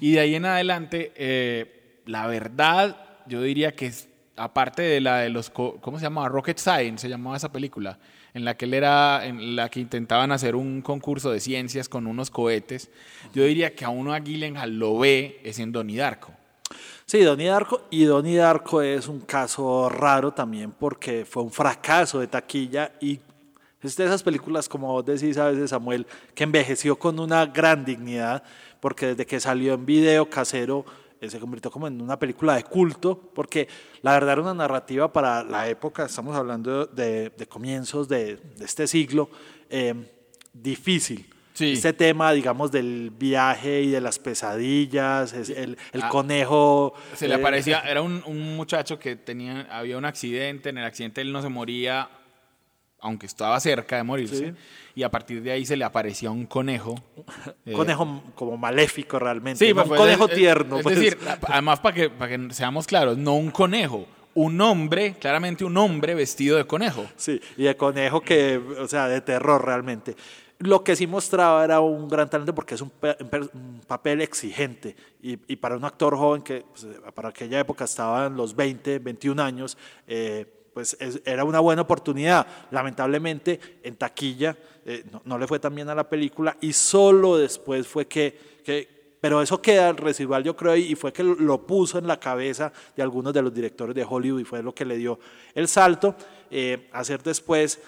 y 0.00 0.12
de 0.12 0.20
ahí 0.20 0.36
en 0.36 0.44
adelante, 0.44 1.10
eh, 1.16 1.75
la 2.06 2.26
verdad, 2.26 2.96
yo 3.26 3.42
diría 3.42 3.74
que 3.74 3.92
aparte 4.36 4.82
de 4.82 5.00
la 5.00 5.18
de 5.18 5.30
los, 5.30 5.50
¿cómo 5.50 5.98
se 5.98 6.04
llamaba? 6.04 6.28
Rocket 6.28 6.58
Science 6.58 7.02
se 7.02 7.08
llamaba 7.08 7.36
esa 7.36 7.52
película, 7.52 7.98
en 8.34 8.44
la 8.44 8.56
que 8.56 8.66
él 8.66 8.74
era, 8.74 9.26
en 9.26 9.56
la 9.56 9.68
que 9.68 9.80
intentaban 9.80 10.32
hacer 10.32 10.56
un 10.56 10.82
concurso 10.82 11.30
de 11.30 11.40
ciencias 11.40 11.88
con 11.88 12.06
unos 12.06 12.30
cohetes, 12.30 12.90
yo 13.34 13.44
diría 13.44 13.74
que 13.74 13.84
a 13.84 13.88
uno 13.88 14.12
a 14.12 14.20
Gyllenhaal 14.20 14.78
lo 14.78 14.98
ve 14.98 15.40
es 15.42 15.58
en 15.58 15.72
Donnie 15.72 15.98
Darko. 15.98 16.32
Sí, 17.06 17.20
Donnie 17.20 17.46
Darko. 17.46 17.86
Y 17.90 18.04
Donnie 18.04 18.36
Darko 18.36 18.82
es 18.82 19.06
un 19.06 19.20
caso 19.20 19.88
raro 19.88 20.32
también 20.32 20.72
porque 20.72 21.24
fue 21.24 21.44
un 21.44 21.52
fracaso 21.52 22.18
de 22.20 22.26
taquilla 22.26 22.92
y 23.00 23.20
es 23.86 23.96
de 23.96 24.04
esas 24.04 24.24
películas, 24.24 24.68
como 24.68 24.88
vos 24.88 25.04
decís 25.04 25.38
a 25.38 25.48
veces, 25.48 25.70
Samuel, 25.70 26.06
que 26.34 26.42
envejeció 26.42 26.96
con 26.98 27.20
una 27.20 27.46
gran 27.46 27.84
dignidad 27.84 28.42
porque 28.80 29.06
desde 29.06 29.26
que 29.26 29.38
salió 29.38 29.74
en 29.74 29.86
video 29.86 30.28
casero 30.28 30.84
se 31.20 31.40
convirtió 31.40 31.70
como 31.70 31.86
en 31.86 32.00
una 32.00 32.18
película 32.18 32.54
de 32.56 32.64
culto 32.64 33.18
porque 33.34 33.68
la 34.02 34.12
verdad 34.12 34.32
era 34.34 34.42
una 34.42 34.54
narrativa 34.54 35.12
para 35.12 35.42
la 35.42 35.68
época, 35.68 36.06
estamos 36.06 36.36
hablando 36.36 36.86
de, 36.86 37.30
de 37.30 37.46
comienzos 37.46 38.08
de, 38.08 38.36
de 38.36 38.64
este 38.64 38.86
siglo, 38.86 39.30
eh, 39.70 39.94
difícil. 40.52 41.26
Sí. 41.54 41.72
Este 41.72 41.94
tema, 41.94 42.32
digamos, 42.32 42.70
del 42.70 43.10
viaje 43.10 43.80
y 43.80 43.90
de 43.90 44.02
las 44.02 44.18
pesadillas, 44.18 45.32
es 45.32 45.48
el, 45.48 45.78
el 45.92 46.02
Ah, 46.02 46.10
conejo. 46.10 46.92
Se 47.14 47.26
le 47.26 47.34
eh, 47.34 47.38
aparecía, 47.38 47.80
era 47.88 48.02
un, 48.02 48.22
un 48.26 48.56
muchacho 48.56 48.98
que 48.98 49.16
tenía, 49.16 49.62
había 49.70 49.96
un 49.96 50.04
accidente, 50.04 50.68
en 50.68 50.76
el 50.76 50.84
accidente 50.84 51.22
él 51.22 51.32
no 51.32 51.40
se 51.40 51.48
moría, 51.48 52.10
aunque 53.00 53.26
estaba 53.26 53.58
cerca 53.60 53.96
de 53.96 54.02
morirse, 54.02 54.48
Sí. 54.48 54.54
y 54.96 55.02
a 55.02 55.10
partir 55.10 55.42
de 55.42 55.52
ahí 55.52 55.66
se 55.66 55.76
le 55.76 55.84
aparecía 55.84 56.30
un 56.30 56.46
conejo. 56.46 56.94
Eh, 57.66 57.72
conejo 57.72 58.22
como 58.36 58.56
maléfico 58.56 59.18
realmente. 59.18 59.64
Sí, 59.64 59.70
no 59.72 59.76
pues, 59.76 59.84
un 59.84 59.88
pues, 59.90 60.00
conejo 60.00 60.28
es- 60.28 60.34
tierno. 60.36 60.76
Es 60.78 60.82
pues. 60.84 60.96
decir, 60.96 61.18
además 61.48 61.80
para 61.80 61.94
que, 61.94 62.10
para 62.10 62.36
que 62.36 62.54
seamos 62.54 62.86
claros, 62.86 63.18
no 63.18 63.34
un 63.34 63.50
conejo, 63.50 64.06
un 64.34 64.60
hombre, 64.60 65.14
claramente 65.18 65.64
un 65.64 65.76
hombre 65.76 66.14
vestido 66.14 66.56
de 66.56 66.64
conejo. 66.66 67.04
Sí, 67.16 67.40
y 67.56 67.64
de 67.64 67.76
conejo 67.76 68.20
que, 68.20 68.60
o 68.78 68.86
sea, 68.86 69.08
de 69.08 69.20
terror 69.20 69.64
realmente. 69.64 70.14
Lo 70.58 70.82
que 70.84 70.94
sí 70.96 71.06
mostraba 71.06 71.64
era 71.64 71.80
un 71.80 72.08
gran 72.08 72.30
talento 72.30 72.54
porque 72.54 72.76
es 72.76 72.80
un, 72.80 72.90
papel 73.86 74.20
exigente 74.22 74.96
y, 75.22 75.38
y 75.52 75.56
para 75.56 75.76
un 75.76 75.84
actor 75.84 76.16
joven 76.16 76.42
que 76.42 76.64
pues, 76.70 76.86
para 77.14 77.28
aquella 77.30 77.60
época 77.60 77.84
estaba 77.84 78.26
en 78.26 78.36
los 78.36 78.54
20, 78.56 79.00
21 79.00 79.42
años, 79.42 79.76
eh, 80.06 80.46
pues 80.76 80.94
es- 81.00 81.22
era 81.24 81.42
una 81.42 81.60
buena 81.60 81.80
oportunidad. 81.80 82.46
Lamentablemente 82.70 83.58
en 83.82 83.96
taquilla 83.96 84.54
eh, 84.84 85.04
no, 85.10 85.22
no 85.24 85.38
le 85.38 85.46
fue 85.46 85.58
tan 85.58 85.74
bien 85.74 85.88
a 85.88 85.94
la 85.94 86.06
película 86.06 86.54
y 86.60 86.74
solo 86.74 87.38
después 87.38 87.86
fue 87.88 88.06
que, 88.06 88.38
que 88.62 88.86
pero 89.22 89.40
eso 89.40 89.62
queda 89.62 89.90
residual, 89.94 90.44
yo 90.44 90.54
creo, 90.54 90.76
y 90.76 90.94
fue 90.94 91.14
que 91.14 91.22
lo- 91.24 91.66
puso 91.66 91.96
en 91.98 92.06
la 92.06 92.20
cabeza 92.20 92.70
de 92.94 93.02
algunos 93.02 93.32
de 93.32 93.40
los 93.40 93.54
directores 93.54 93.94
de 93.94 94.04
Hollywood 94.06 94.40
y 94.40 94.44
fue 94.44 94.62
lo 94.62 94.74
que 94.74 94.84
le 94.84 94.98
dio 94.98 95.18
el 95.54 95.66
salto. 95.66 96.14
eh, 96.50 96.88
hacer 96.92 97.22
después 97.22 97.80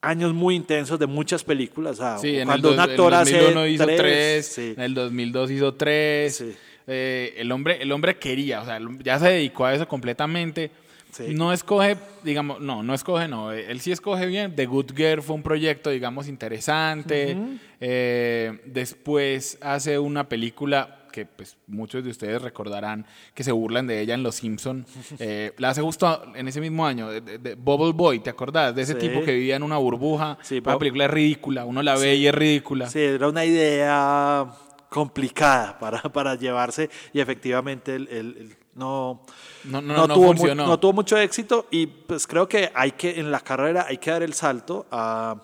años 0.00 0.32
muy 0.32 0.54
intensos 0.54 0.98
de 0.98 1.06
muchas 1.06 1.44
películas. 1.44 2.00
o 2.00 2.02
sea, 2.02 2.18
Sí, 2.18 2.38
en 2.38 2.46
cuando 2.46 2.68
el, 2.70 2.74
un 2.74 2.80
actor 2.80 3.12
en 3.12 3.18
el 3.18 3.22
hace 3.22 3.38
2001 3.38 3.66
hizo 3.68 3.84
tres, 3.84 3.98
tres, 3.98 4.46
sí. 4.46 4.74
en 4.76 4.82
el 4.82 4.94
2002 4.94 5.50
hizo 5.50 5.74
tres. 5.74 6.36
Sí. 6.36 6.54
Eh, 6.86 7.34
el, 7.38 7.52
hombre, 7.52 7.80
el 7.80 7.92
hombre 7.92 8.16
quería, 8.18 8.60
o 8.62 8.64
sea, 8.64 8.78
ya 9.02 9.18
se 9.18 9.28
dedicó 9.28 9.64
a 9.66 9.74
eso 9.74 9.86
completamente. 9.86 10.70
Sí. 11.14 11.32
No 11.34 11.52
escoge, 11.52 11.96
digamos, 12.24 12.60
no, 12.60 12.82
no 12.82 12.92
escoge, 12.92 13.28
no. 13.28 13.52
Él 13.52 13.80
sí 13.80 13.92
escoge 13.92 14.26
bien. 14.26 14.56
The 14.56 14.66
Good 14.66 14.92
Girl 14.96 15.22
fue 15.22 15.36
un 15.36 15.42
proyecto, 15.44 15.90
digamos, 15.90 16.26
interesante. 16.26 17.36
Eh, 17.80 18.60
después 18.66 19.56
hace 19.60 19.98
una 19.98 20.28
película 20.28 21.00
que 21.12 21.26
pues 21.26 21.56
muchos 21.68 22.02
de 22.02 22.10
ustedes 22.10 22.42
recordarán 22.42 23.06
que 23.34 23.44
se 23.44 23.52
burlan 23.52 23.86
de 23.86 24.00
ella 24.00 24.14
en 24.14 24.24
Los 24.24 24.34
Simpson. 24.34 24.84
Eh, 25.20 25.52
la 25.58 25.68
hace 25.70 25.80
justo 25.82 26.24
en 26.34 26.48
ese 26.48 26.60
mismo 26.60 26.84
año, 26.84 27.08
de, 27.08 27.20
de- 27.20 27.38
de 27.38 27.54
Bubble 27.54 27.92
Boy, 27.92 28.18
¿te 28.18 28.30
acordás? 28.30 28.74
De 28.74 28.82
ese 28.82 28.94
Sí. 28.94 28.98
tipo 29.08 29.22
que 29.22 29.32
vivía 29.34 29.54
en 29.54 29.62
una 29.62 29.76
burbuja. 29.76 30.36
Sí, 30.42 30.60
una 30.64 30.76
película 30.78 31.06
ridícula, 31.06 31.64
uno 31.64 31.80
la 31.84 31.96
ve 31.96 32.16
y 32.16 32.26
es 32.26 32.34
ridícula. 32.34 32.88
Sí, 32.90 32.98
era 32.98 33.28
una 33.28 33.44
idea 33.44 34.46
complicada 34.94 35.76
para, 35.80 36.00
para 36.02 36.36
llevarse 36.36 36.88
y 37.12 37.18
efectivamente 37.20 37.96
el, 37.96 38.08
el- 38.08 38.36
el- 38.38 38.56
no, 38.76 39.22
No, 39.64 39.80
no, 39.80 40.06
no 40.06 40.14
tuvo 40.14 40.34
mu- 40.34 40.54
no 40.54 40.78
tuvo 40.80 40.92
mucho 40.92 41.16
éxito 41.16 41.66
y 41.70 41.86
pues 41.86 42.26
creo 42.26 42.48
que 42.48 42.70
hay 42.74 42.92
que 42.92 43.18
en 43.20 43.30
la 43.32 43.40
carrera 43.40 43.86
hay 43.88 43.98
que 43.98 44.10
dar 44.12 44.22
el 44.22 44.34
salto 44.34 44.86
a, 44.90 45.36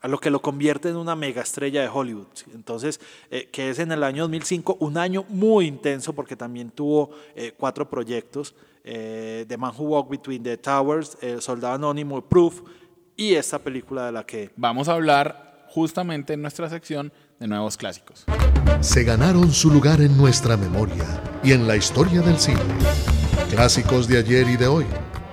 a 0.00 0.08
lo 0.08 0.18
que 0.18 0.30
lo 0.30 0.40
convierte 0.40 0.88
en 0.88 0.96
una 0.96 1.16
mega 1.16 1.42
estrella 1.42 1.82
de 1.82 1.88
Hollywood. 1.88 2.28
Entonces, 2.54 3.00
eh, 3.30 3.48
que 3.50 3.70
es 3.70 3.78
en 3.80 3.90
el 3.90 4.04
año 4.04 4.22
2005, 4.24 4.76
un 4.80 4.98
año 4.98 5.24
muy 5.28 5.66
intenso 5.66 6.12
porque 6.12 6.36
también 6.36 6.70
tuvo 6.70 7.10
eh, 7.34 7.52
cuatro 7.56 7.88
proyectos, 7.90 8.54
eh, 8.84 9.44
The 9.48 9.56
Man 9.56 9.72
Who 9.76 9.84
Walked 9.84 10.10
Between 10.10 10.42
the 10.44 10.56
Towers, 10.56 11.18
El 11.20 11.42
Soldado 11.42 11.74
Anónimo, 11.74 12.20
Proof 12.22 12.62
y 13.16 13.34
esta 13.34 13.58
película 13.58 14.06
de 14.06 14.12
la 14.12 14.24
que 14.24 14.50
Vamos 14.56 14.88
a 14.88 14.92
hablar 14.92 15.66
justamente 15.70 16.34
en 16.34 16.42
nuestra 16.42 16.68
sección 16.70 17.12
de 17.38 17.46
nuevos 17.46 17.76
clásicos. 17.76 18.24
se 18.80 19.04
ganaron 19.04 19.52
su 19.52 19.70
lugar 19.70 20.00
en 20.00 20.16
nuestra 20.16 20.56
memoria 20.56 21.04
y 21.42 21.52
en 21.52 21.66
la 21.66 21.76
historia 21.76 22.20
del 22.22 22.38
cine. 22.38 22.60
Clásicos 23.50 24.08
de 24.08 24.18
ayer 24.18 24.48
y 24.48 24.56
de 24.56 24.66
hoy 24.66 24.86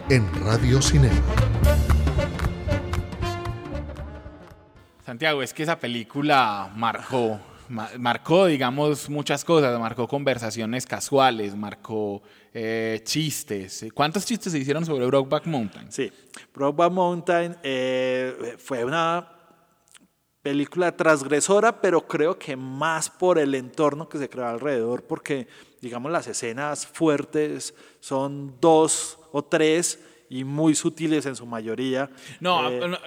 en 0.10 0.28
Radio 0.44 0.82
Cinema. 0.82 1.16
Santiago, 5.06 5.44
es 5.44 5.54
que 5.54 5.64
esa 5.64 5.78
película 5.80 6.72
marcó, 6.76 7.40
ma- 7.70 7.90
marcó, 8.00 8.46
digamos, 8.46 9.10
muchas 9.10 9.44
cosas, 9.44 9.78
marcó 9.80 10.08
conversaciones 10.08 10.86
casuales, 10.86 11.56
marcó 11.56 12.22
eh, 12.54 13.02
chistes. 13.04 13.86
¿Cuántos 13.94 14.26
chistes 14.26 14.52
se 14.54 14.60
hicieron 14.60 14.86
sobre 14.86 15.06
Brokeback 15.06 15.46
Mountain? 15.46 15.92
Sí, 15.92 16.12
Brokeback 16.54 16.92
Mountain 16.92 17.58
eh, 17.64 18.56
fue 18.58 18.84
una 18.86 19.28
película 20.44 20.96
transgresora, 20.96 21.82
pero 21.82 22.06
creo 22.06 22.38
que 22.38 22.56
más 22.56 23.10
por 23.10 23.40
el 23.40 23.56
entorno 23.56 24.08
que 24.10 24.18
se 24.20 24.30
creó 24.30 24.46
alrededor, 24.48 25.04
porque, 25.04 25.48
digamos, 25.82 26.12
las 26.12 26.28
escenas 26.28 26.86
fuertes 26.86 27.74
son 28.02 28.56
dos 28.60 29.18
o 29.32 29.42
tres 29.44 30.00
y 30.30 30.44
muy 30.44 30.76
sutiles 30.76 31.26
en 31.26 31.36
su 31.36 31.46
mayoría. 31.46 32.10
No, 32.42 32.70
Eh, 32.70 32.84
a- 32.84 32.88
no, 32.88 32.98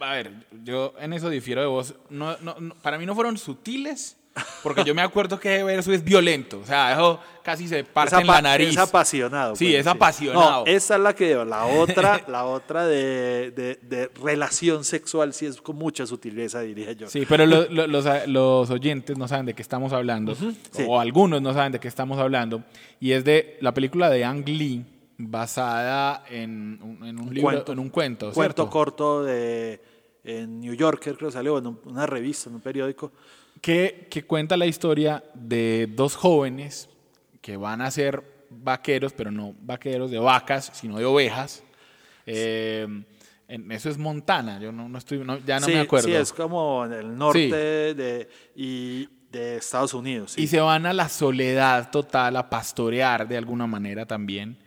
a 0.00 0.12
ver, 0.12 0.46
yo 0.64 0.94
en 1.00 1.12
eso 1.12 1.28
difiero 1.30 1.60
de 1.60 1.66
vos. 1.66 1.94
No, 2.10 2.36
no, 2.38 2.54
no, 2.60 2.74
para 2.76 2.96
mí 2.98 3.06
no 3.06 3.14
fueron 3.14 3.36
sutiles, 3.38 4.16
porque 4.62 4.84
yo 4.84 4.94
me 4.94 5.02
acuerdo 5.02 5.38
que 5.38 5.60
eso 5.78 5.92
es 5.92 6.02
violento. 6.04 6.60
O 6.60 6.64
sea, 6.66 6.92
eso 6.92 7.20
casi 7.42 7.66
se 7.68 7.82
parte 7.84 8.14
es 8.14 8.20
en 8.20 8.26
la 8.26 8.42
nariz. 8.42 8.68
Es 8.70 8.78
apasionado. 8.78 9.56
Sí, 9.56 9.66
pues, 9.66 9.76
es 9.80 9.86
apasionado. 9.86 10.64
No, 10.64 10.66
esa 10.66 10.96
es 10.96 11.00
la 11.00 11.14
que 11.14 11.28
digo. 11.28 11.44
La 11.44 11.64
otra, 11.66 12.22
la 12.28 12.44
otra 12.44 12.86
de, 12.86 13.50
de- 13.52 13.78
de 13.82 14.10
relación 14.22 14.84
sexual 14.84 15.32
sí 15.32 15.46
es 15.46 15.60
con 15.60 15.76
mucha 15.76 16.06
sutileza, 16.06 16.60
diría 16.60 16.92
yo. 16.92 17.08
Sí, 17.08 17.24
pero 17.28 17.46
lo- 17.46 17.68
lo- 17.68 17.86
los, 17.86 18.04
los 18.26 18.70
oyentes 18.70 19.16
no 19.16 19.26
saben 19.28 19.46
de 19.46 19.54
qué 19.54 19.62
estamos 19.62 19.92
hablando, 19.92 20.34
sí. 20.34 20.56
o 20.86 21.00
algunos 21.00 21.40
no 21.42 21.52
saben 21.54 21.72
de 21.72 21.80
qué 21.80 21.88
estamos 21.88 22.18
hablando, 22.18 22.62
y 23.00 23.12
es 23.12 23.24
de 23.24 23.56
la 23.60 23.72
película 23.72 24.10
de 24.10 24.24
Ang 24.24 24.46
Lee, 24.48 24.84
basada 25.32 26.24
en, 26.30 26.78
un- 26.82 27.04
en 27.06 27.18
un, 27.20 27.32
libro, 27.34 27.64
en 27.72 27.78
un 27.78 27.88
cuento, 27.90 28.28
Un 28.28 28.32
cuento 28.32 28.32
¿cierto? 28.34 28.70
corto 28.70 29.22
de 29.24 29.80
en 30.24 30.60
New 30.60 30.74
Yorker, 30.74 31.16
creo 31.16 31.28
que 31.28 31.32
salió 31.32 31.56
en 31.58 31.66
un- 31.68 31.80
una 31.86 32.06
revista, 32.06 32.50
en 32.50 32.56
un 32.56 32.60
periódico. 32.60 33.12
Que, 33.60 34.06
que 34.10 34.24
cuenta 34.24 34.56
la 34.56 34.66
historia 34.66 35.24
de 35.34 35.88
dos 35.94 36.14
jóvenes 36.16 36.88
que 37.40 37.56
van 37.56 37.80
a 37.80 37.90
ser 37.90 38.22
vaqueros, 38.50 39.12
pero 39.12 39.30
no 39.30 39.54
vaqueros 39.60 40.10
de 40.10 40.18
vacas, 40.18 40.70
sino 40.74 40.98
de 40.98 41.04
ovejas. 41.04 41.62
Eh, 42.26 42.86
en- 43.48 43.72
eso 43.72 43.88
es 43.90 43.98
Montana, 43.98 44.58
yo 44.60 44.70
no, 44.72 44.88
no 44.88 44.98
estoy, 44.98 45.18
no- 45.18 45.38
ya 45.38 45.58
no 45.60 45.66
sí, 45.66 45.72
me 45.72 45.80
acuerdo. 45.80 46.08
Sí, 46.08 46.14
es 46.14 46.32
como 46.32 46.84
en 46.84 46.92
el 46.92 47.16
norte 47.16 47.38
Sí. 47.90 47.94
de, 47.94 48.28
y 48.54 49.08
de 49.30 49.56
Estados 49.56 49.94
Unidos. 49.94 50.32
sí. 50.32 50.42
Y 50.42 50.46
se 50.46 50.60
van 50.60 50.86
a 50.86 50.92
la 50.92 51.08
soledad 51.08 51.90
total 51.90 52.36
a 52.36 52.48
pastorear 52.50 53.26
de 53.28 53.36
alguna 53.36 53.66
manera 53.66 54.06
también. 54.06 54.58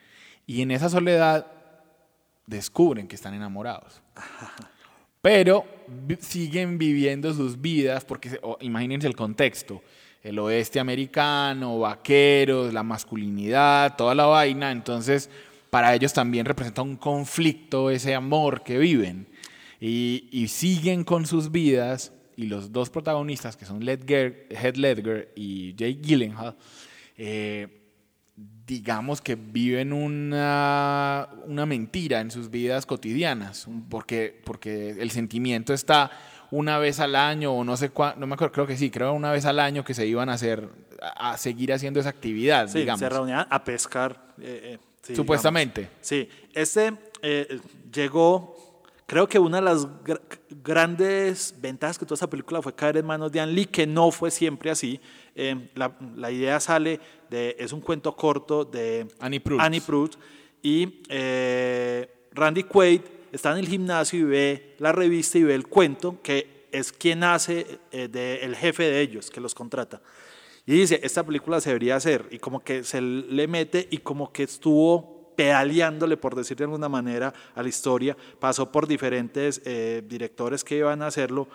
Y 0.47 0.61
en 0.63 0.71
esa 0.71 0.89
soledad 0.89 1.47
descubren 2.45 3.07
que 3.07 3.15
están 3.15 3.33
enamorados. 3.33 4.01
Pero 5.21 5.65
siguen 6.19 6.77
viviendo 6.77 7.33
sus 7.33 7.59
vidas, 7.59 8.05
porque 8.05 8.39
imagínense 8.61 9.07
el 9.07 9.15
contexto. 9.15 9.81
el 10.23 10.37
oeste 10.37 10.79
americano, 10.79 11.79
vaqueros, 11.79 12.71
la 12.71 12.83
masculinidad, 12.83 13.95
toda 13.95 14.13
la 14.13 14.25
vaina. 14.25 14.71
Entonces, 14.71 15.29
para 15.71 15.95
ellos 15.95 16.13
también 16.13 16.45
representa 16.45 16.83
un 16.83 16.95
conflicto 16.95 17.89
ese 17.89 18.13
amor 18.13 18.63
que 18.63 18.77
viven. 18.77 19.27
Y, 19.79 20.47
siguen 20.47 21.03
con 21.03 21.25
sus 21.25 21.51
vidas. 21.51 22.13
Y 22.37 22.45
los 22.45 22.71
dos 22.71 22.89
protagonistas, 22.89 23.57
que 23.57 23.65
son 23.65 23.83
Ledger, 23.83 24.47
Heath 24.51 24.77
Ledger 24.77 25.31
y 25.35 25.73
Jake 25.73 25.99
Gyllenhaal, 26.01 26.55
eh, 27.17 27.80
digamos 28.35 29.21
que 29.21 29.35
viven 29.35 29.91
una, 29.93 31.27
una 31.45 31.65
mentira 31.65 32.21
en 32.21 32.31
sus 32.31 32.49
vidas 32.49 32.85
cotidianas, 32.85 33.67
porque, 33.89 34.41
porque 34.45 34.91
el 34.91 35.11
sentimiento 35.11 35.73
está 35.73 36.11
una 36.51 36.77
vez 36.79 36.99
al 36.99 37.15
año 37.15 37.53
o 37.53 37.63
no 37.63 37.77
sé 37.77 37.89
cuándo, 37.89 38.19
no 38.21 38.27
me 38.27 38.33
acuerdo, 38.35 38.53
creo 38.53 38.67
que 38.67 38.77
sí, 38.77 38.89
creo 38.89 39.13
una 39.13 39.31
vez 39.31 39.45
al 39.45 39.59
año 39.59 39.83
que 39.83 39.93
se 39.93 40.05
iban 40.05 40.29
a 40.29 40.33
hacer, 40.33 40.69
a, 41.01 41.31
a 41.31 41.37
seguir 41.37 41.71
haciendo 41.73 41.99
esa 41.99 42.09
actividad, 42.09 42.67
Sí, 42.67 42.79
digamos. 42.79 42.99
se 42.99 43.09
reunían 43.09 43.45
a 43.49 43.63
pescar. 43.63 44.33
eh, 44.41 44.73
eh, 44.73 44.79
sí, 45.01 45.15
Supuestamente. 45.15 45.81
digamos. 45.81 45.97
Sí, 46.01 46.29
este 46.53 46.93
eh, 47.21 47.59
llegó, 47.93 48.70
creo 49.11 49.27
que 49.27 49.37
una 49.39 49.57
de 49.57 49.63
las 49.63 49.85
gr- 50.05 50.21
grandes 50.63 51.53
ventajas 51.59 51.99
que 51.99 52.05
tuvo 52.05 52.13
esta 52.13 52.29
película 52.29 52.61
fue 52.61 52.73
caer 52.73 52.95
en 52.95 53.05
manos 53.05 53.29
de 53.29 53.41
Ann 53.41 53.53
Lee, 53.53 53.65
que 53.65 53.85
no 53.85 54.09
fue 54.09 54.31
siempre 54.31 54.71
así. 54.71 55.01
Eh, 55.35 55.69
la, 55.75 55.97
la 56.15 56.31
idea 56.31 56.61
sale 56.61 56.97
de, 57.29 57.57
es 57.59 57.73
un 57.73 57.81
cuento 57.81 58.15
corto 58.15 58.63
de 58.63 59.05
Annie 59.19 59.41
Proulx. 59.41 59.65
Annie 59.65 59.83
y 60.63 61.01
eh, 61.09 62.09
Randy 62.31 62.63
Quaid 62.63 63.01
está 63.33 63.51
en 63.51 63.57
el 63.57 63.67
gimnasio 63.67 64.17
y 64.17 64.23
ve 64.23 64.75
la 64.79 64.93
revista 64.93 65.37
y 65.37 65.43
ve 65.43 65.55
el 65.55 65.67
cuento, 65.67 66.21
que 66.23 66.67
es 66.71 66.93
quien 66.93 67.25
hace 67.25 67.79
eh, 67.91 68.07
de, 68.07 68.35
el 68.45 68.55
jefe 68.55 68.83
de 68.83 69.01
ellos, 69.01 69.29
que 69.29 69.41
los 69.41 69.53
contrata. 69.53 70.01
Y 70.65 70.71
dice, 70.71 71.01
esta 71.03 71.25
película 71.25 71.59
se 71.59 71.71
debería 71.71 71.97
hacer. 71.97 72.27
Y 72.31 72.39
como 72.39 72.61
que 72.63 72.85
se 72.85 73.01
le 73.01 73.45
mete 73.49 73.89
y 73.91 73.97
como 73.97 74.31
que 74.31 74.43
estuvo 74.43 75.20
pedaleándole, 75.41 76.17
por 76.17 76.35
decir 76.35 76.55
de 76.55 76.65
alguna 76.65 76.87
manera, 76.87 77.33
a 77.55 77.63
la 77.63 77.67
historia. 77.67 78.15
Pasó 78.39 78.71
por 78.71 78.85
diferentes 78.85 79.59
eh, 79.65 80.03
directores 80.07 80.63
que 80.63 80.77
iban 80.77 81.01
a 81.01 81.07
hacerlo. 81.07 81.47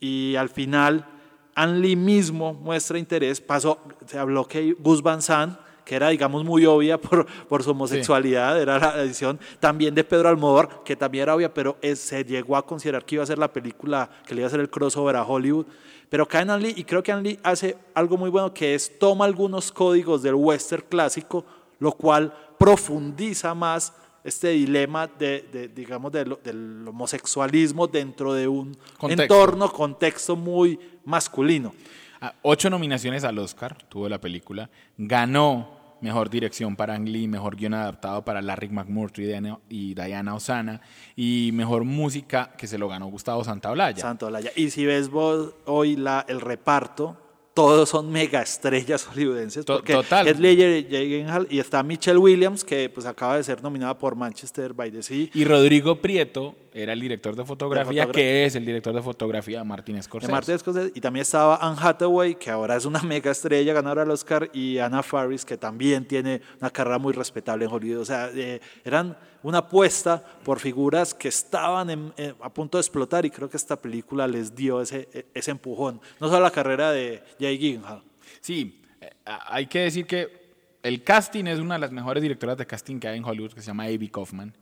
Y 0.00 0.34
al 0.34 0.48
final, 0.48 1.06
An 1.54 1.80
Lee 1.80 1.94
mismo 1.94 2.52
muestra 2.52 2.98
interés. 2.98 3.40
Pasó, 3.40 3.78
se 4.06 4.18
habló 4.18 4.48
que 4.48 4.74
Gus 4.80 5.02
Van 5.02 5.22
Sant, 5.22 5.56
que 5.84 5.94
era, 5.94 6.08
digamos, 6.08 6.44
muy 6.44 6.66
obvia 6.66 7.00
por, 7.00 7.26
por 7.48 7.62
su 7.62 7.70
homosexualidad, 7.70 8.60
era 8.60 8.80
la 8.80 9.00
edición 9.02 9.38
también 9.60 9.94
de 9.94 10.02
Pedro 10.02 10.28
Almodóvar, 10.28 10.82
que 10.84 10.96
también 10.96 11.22
era 11.22 11.36
obvia, 11.36 11.54
pero 11.54 11.76
eh, 11.80 11.94
se 11.94 12.24
llegó 12.24 12.56
a 12.56 12.66
considerar 12.66 13.04
que 13.04 13.14
iba 13.14 13.22
a 13.22 13.26
ser 13.26 13.38
la 13.38 13.52
película, 13.52 14.10
que 14.26 14.34
le 14.34 14.40
iba 14.40 14.46
a 14.46 14.48
hacer 14.48 14.58
el 14.58 14.68
crossover 14.68 15.14
a 15.14 15.22
Hollywood. 15.22 15.66
Pero 16.08 16.26
cae 16.26 16.42
en 16.42 16.50
An 16.50 16.60
Lee 16.60 16.74
y 16.76 16.82
creo 16.82 17.04
que 17.04 17.12
An 17.12 17.22
Lee 17.22 17.38
hace 17.44 17.76
algo 17.94 18.16
muy 18.16 18.30
bueno 18.30 18.52
que 18.52 18.74
es 18.74 18.98
toma 18.98 19.26
algunos 19.26 19.70
códigos 19.70 20.22
del 20.22 20.34
western 20.34 20.84
clásico, 20.88 21.44
lo 21.78 21.92
cual 21.92 22.32
profundiza 22.58 23.54
más 23.54 23.92
este 24.24 24.48
dilema 24.50 25.06
de, 25.06 25.48
de, 25.52 25.68
digamos, 25.68 26.12
de 26.12 26.26
lo- 26.26 26.36
del 26.42 26.86
homosexualismo 26.86 27.86
dentro 27.86 28.34
de 28.34 28.46
un 28.48 28.76
Contexto. 28.98 29.22
entorno, 29.22 29.72
contexto 29.72 30.36
muy 30.36 30.78
masculino. 31.04 31.72
Ah, 32.20 32.34
Ocho 32.42 32.68
nominaciones 32.68 33.24
al 33.24 33.38
Oscar 33.38 33.76
tuvo 33.88 34.08
la 34.08 34.20
película. 34.20 34.68
Ganó 34.98 35.78
Mejor 36.00 36.30
Dirección 36.30 36.76
para 36.76 36.94
Ang 36.94 37.08
Lee, 37.08 37.26
Mejor 37.26 37.56
Guión 37.56 37.74
Adaptado 37.74 38.24
para 38.24 38.42
Larry 38.42 38.68
McMurtry 38.68 39.24
y 39.68 39.94
Diana- 39.94 40.34
Osana, 40.34 40.80
y 41.16 41.50
Mejor 41.54 41.84
Música, 41.84 42.52
que 42.58 42.66
se 42.66 42.76
lo 42.78 42.88
ganó 42.88 43.06
Gustavo 43.06 43.42
Santaolalla. 43.44 44.00
Santo 44.00 44.26
Olaya. 44.26 44.50
Y 44.56 44.70
si 44.70 44.84
ves 44.84 45.10
vos 45.10 45.54
hoy 45.64 45.96
la, 45.96 46.24
el 46.28 46.40
reparto, 46.40 47.16
todos 47.58 47.88
son 47.88 48.08
mega 48.12 48.40
estrellas 48.40 49.04
hollywoodenses. 49.12 49.64
Porque 49.64 49.92
total. 49.92 50.28
Heath 50.28 50.38
Ledger 50.38 50.76
y 50.78 50.82
Jake 50.84 51.46
y 51.50 51.58
está 51.58 51.82
Michelle 51.82 52.18
Williams, 52.18 52.62
que 52.64 52.88
pues 52.88 53.04
acaba 53.04 53.36
de 53.36 53.42
ser 53.42 53.60
nominada 53.62 53.98
por 53.98 54.14
Manchester 54.14 54.72
by 54.72 54.92
the 54.92 55.02
Sea. 55.02 55.28
Y 55.34 55.44
Rodrigo 55.44 55.96
Prieto 56.00 56.54
era 56.72 56.92
el 56.92 57.00
director 57.00 57.34
de 57.34 57.44
fotografía, 57.44 58.04
fotogra- 58.06 58.12
que 58.12 58.44
es 58.44 58.54
el 58.54 58.64
director 58.64 58.94
de 58.94 59.02
fotografía 59.02 59.58
de 59.58 59.64
Martin 59.64 59.96
de 59.96 60.02
Scorsese. 60.02 60.30
Martin 60.30 60.56
Scorsese, 60.56 60.92
y 60.94 61.00
también 61.00 61.22
estaba 61.22 61.56
Anne 61.56 61.76
Hathaway, 61.80 62.36
que 62.36 62.50
ahora 62.50 62.76
es 62.76 62.84
una 62.84 63.02
mega 63.02 63.32
estrella 63.32 63.72
ganadora 63.72 64.02
del 64.02 64.12
Oscar, 64.12 64.48
y 64.52 64.78
Anna 64.78 65.02
Faris, 65.02 65.44
que 65.44 65.56
también 65.56 66.04
tiene 66.04 66.40
una 66.60 66.70
carrera 66.70 66.98
muy 66.98 67.12
respetable 67.12 67.64
en 67.64 67.72
Hollywood. 67.72 68.02
O 68.02 68.04
sea, 68.04 68.30
eh, 68.32 68.60
eran 68.84 69.16
una 69.42 69.58
apuesta 69.58 70.22
por 70.44 70.58
figuras 70.60 71.14
que 71.14 71.28
estaban 71.28 71.90
en- 71.90 72.12
eh, 72.16 72.34
a 72.40 72.48
punto 72.52 72.78
de 72.78 72.82
explotar, 72.82 73.24
y 73.24 73.30
creo 73.30 73.48
que 73.48 73.56
esta 73.56 73.76
película 73.80 74.26
les 74.26 74.54
dio 74.54 74.80
ese, 74.80 75.26
ese 75.34 75.50
empujón. 75.50 76.00
No 76.20 76.28
solo 76.28 76.40
la 76.40 76.50
carrera 76.50 76.90
de 76.92 77.22
Jake 77.38 77.56
Gyllenhaal. 77.58 78.02
Sí, 78.40 78.82
eh, 79.00 79.10
hay 79.26 79.66
que 79.66 79.80
decir 79.80 80.06
que 80.06 80.48
el 80.82 81.02
casting 81.02 81.44
es 81.46 81.58
una 81.58 81.74
de 81.74 81.80
las 81.80 81.92
mejores 81.92 82.22
directoras 82.22 82.56
de 82.56 82.66
casting 82.66 82.98
que 83.00 83.08
hay 83.08 83.18
en 83.18 83.24
Hollywood, 83.24 83.52
que 83.52 83.60
se 83.60 83.66
llama 83.68 83.84
Abby 83.84 84.08
Kaufman. 84.08 84.54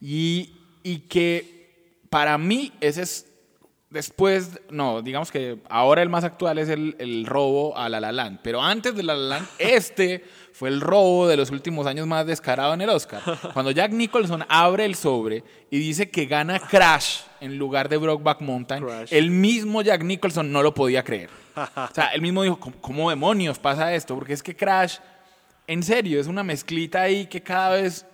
Y, 0.00 0.54
y 0.82 0.98
que 1.00 2.00
para 2.08 2.38
mí 2.38 2.72
ese 2.80 3.02
es 3.02 3.25
después, 3.90 4.60
no, 4.70 5.02
digamos 5.02 5.30
que 5.30 5.58
ahora 5.68 6.02
el 6.02 6.08
más 6.08 6.24
actual 6.24 6.58
es 6.58 6.68
el, 6.68 6.96
el 6.98 7.26
robo 7.26 7.76
a 7.76 7.88
La 7.88 8.00
La 8.00 8.12
Land, 8.12 8.40
pero 8.42 8.62
antes 8.62 8.94
de 8.94 9.02
La 9.02 9.14
La 9.14 9.36
Land, 9.36 9.48
este 9.58 10.24
fue 10.52 10.68
el 10.68 10.80
robo 10.80 11.28
de 11.28 11.36
los 11.36 11.50
últimos 11.50 11.86
años 11.86 12.06
más 12.06 12.26
descarado 12.26 12.74
en 12.74 12.80
el 12.80 12.88
Oscar. 12.88 13.22
Cuando 13.52 13.70
Jack 13.70 13.92
Nicholson 13.92 14.44
abre 14.48 14.84
el 14.86 14.94
sobre 14.94 15.44
y 15.70 15.78
dice 15.78 16.10
que 16.10 16.26
gana 16.26 16.58
Crash 16.58 17.20
en 17.40 17.58
lugar 17.58 17.88
de 17.88 17.98
Brokeback 17.98 18.40
Mountain, 18.40 18.82
Crash. 18.82 19.12
el 19.12 19.30
mismo 19.30 19.82
Jack 19.82 20.02
Nicholson 20.02 20.50
no 20.50 20.62
lo 20.62 20.72
podía 20.72 21.04
creer. 21.04 21.30
O 21.54 21.94
sea, 21.94 22.08
él 22.08 22.22
mismo 22.22 22.42
dijo, 22.42 22.58
¿cómo, 22.58 22.76
cómo 22.80 23.10
demonios 23.10 23.58
pasa 23.58 23.94
esto? 23.94 24.14
Porque 24.14 24.32
es 24.32 24.42
que 24.42 24.56
Crash, 24.56 24.96
en 25.66 25.82
serio, 25.82 26.20
es 26.20 26.26
una 26.26 26.42
mezclita 26.42 27.02
ahí 27.02 27.26
que 27.26 27.42
cada 27.42 27.70
vez 27.70 28.06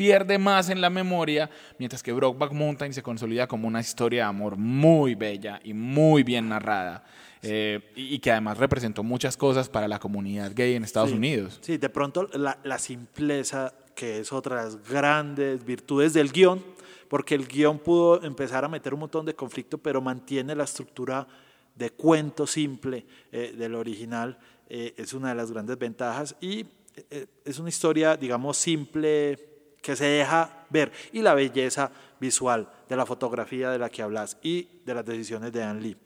pierde 0.00 0.38
más 0.38 0.70
en 0.70 0.80
la 0.80 0.88
memoria, 0.88 1.50
mientras 1.78 2.02
que 2.02 2.10
Brokeback 2.10 2.52
Mountain 2.52 2.94
se 2.94 3.02
consolida 3.02 3.46
como 3.46 3.68
una 3.68 3.80
historia 3.80 4.22
de 4.22 4.28
amor 4.30 4.56
muy 4.56 5.14
bella 5.14 5.60
y 5.62 5.74
muy 5.74 6.22
bien 6.22 6.48
narrada, 6.48 7.04
eh, 7.42 7.80
y, 7.94 8.14
y 8.14 8.18
que 8.18 8.30
además 8.30 8.56
representó 8.56 9.02
muchas 9.02 9.36
cosas 9.36 9.68
para 9.68 9.88
la 9.88 9.98
comunidad 9.98 10.52
gay 10.54 10.74
en 10.74 10.84
Estados 10.84 11.10
Sí. 11.10 11.16
Unidos. 11.16 11.58
Sí, 11.60 11.76
de 11.76 11.90
pronto 11.90 12.30
la, 12.32 12.58
la 12.64 12.78
simpleza, 12.78 13.74
que 13.94 14.20
es 14.20 14.32
otra 14.32 14.56
de 14.56 14.64
las 14.70 14.88
grandes 14.88 15.66
virtudes 15.66 16.14
del 16.14 16.32
guion, 16.32 16.64
porque 17.10 17.34
el 17.34 17.46
guion 17.46 17.78
pudo 17.78 18.22
empezar 18.24 18.64
a 18.64 18.68
meter 18.68 18.94
un 18.94 19.00
montón 19.00 19.26
de 19.26 19.34
conflicto, 19.34 19.76
pero 19.76 20.00
mantiene 20.00 20.54
la 20.54 20.64
estructura 20.64 21.28
de 21.74 21.90
cuento 21.90 22.46
simple 22.46 23.04
eh, 23.32 23.54
del 23.54 23.74
original, 23.74 24.38
eh, 24.70 24.94
es 24.96 25.12
una 25.12 25.28
de 25.28 25.34
las 25.34 25.52
grandes 25.52 25.76
ventajas 25.76 26.34
y 26.40 26.64
es 27.44 27.58
una 27.58 27.68
historia, 27.68 28.16
digamos, 28.16 28.56
simple 28.56 29.49
que 29.82 29.96
se 29.96 30.04
deja 30.04 30.50
ver 30.70 30.92
y 31.12 31.22
la 31.22 31.34
belleza 31.34 31.90
visual 32.20 32.68
de 32.88 32.96
la 32.96 33.06
fotografía 33.06 33.70
de 33.70 33.78
la 33.78 33.88
que 33.88 34.02
hablas 34.02 34.36
y 34.42 34.68
de 34.84 34.94
las 34.94 35.04
decisiones 35.06 35.52
de 35.52 35.62
Anne 35.62 35.80
Lee. 35.80 35.96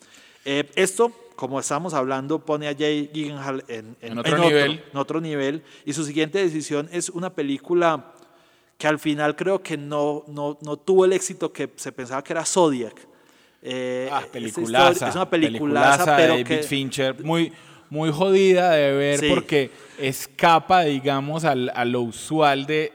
Eh, 0.44 0.70
esto, 0.76 1.10
como 1.37 1.58
estamos 1.58 1.94
hablando, 1.94 2.38
pone 2.38 2.68
a 2.68 2.74
Jay 2.76 3.10
Gyllenhaal 3.12 3.64
en, 3.68 3.96
En 4.00 4.18
otro 4.18 4.38
nivel. 4.38 4.84
en 4.92 4.96
otro 4.98 5.20
nivel. 5.20 5.62
Y 5.87 5.92
su 5.94 6.04
siguiente 6.04 6.38
decisión 6.38 6.88
es 6.92 7.08
una 7.08 7.30
película 7.30 8.12
que 8.78 8.87
al 8.87 8.98
final 8.98 9.34
creo 9.37 9.62
que 9.62 9.76
no, 9.76 10.24
no, 10.28 10.58
no 10.60 10.76
tuvo 10.76 11.04
el 11.06 11.12
éxito 11.14 11.52
que 11.52 11.70
se 11.76 11.92
pensaba 11.92 12.22
que 12.22 12.32
era 12.32 12.44
Zodiac. 12.44 12.94
Eh, 13.62 14.08
Ah, 14.12 14.22
historia- 14.34 14.90
Es 14.90 15.14
una 15.14 15.30
peliculaza, 15.30 16.10
de 16.16 16.16
pero 16.22 16.32
David 16.34 16.46
que, 16.46 16.62
Fincher, 16.62 17.24
muy, 17.24 17.50
muy 17.88 18.12
jodida 18.12 18.72
de 18.72 18.92
ver 18.92 19.20
Sí. 19.20 19.26
porque 19.30 19.70
escapa, 19.98 20.82
digamos, 20.82 21.44
al- 21.44 21.72
a 21.74 21.84
lo 21.87 22.02
usual 22.02 22.66
de 22.66 22.92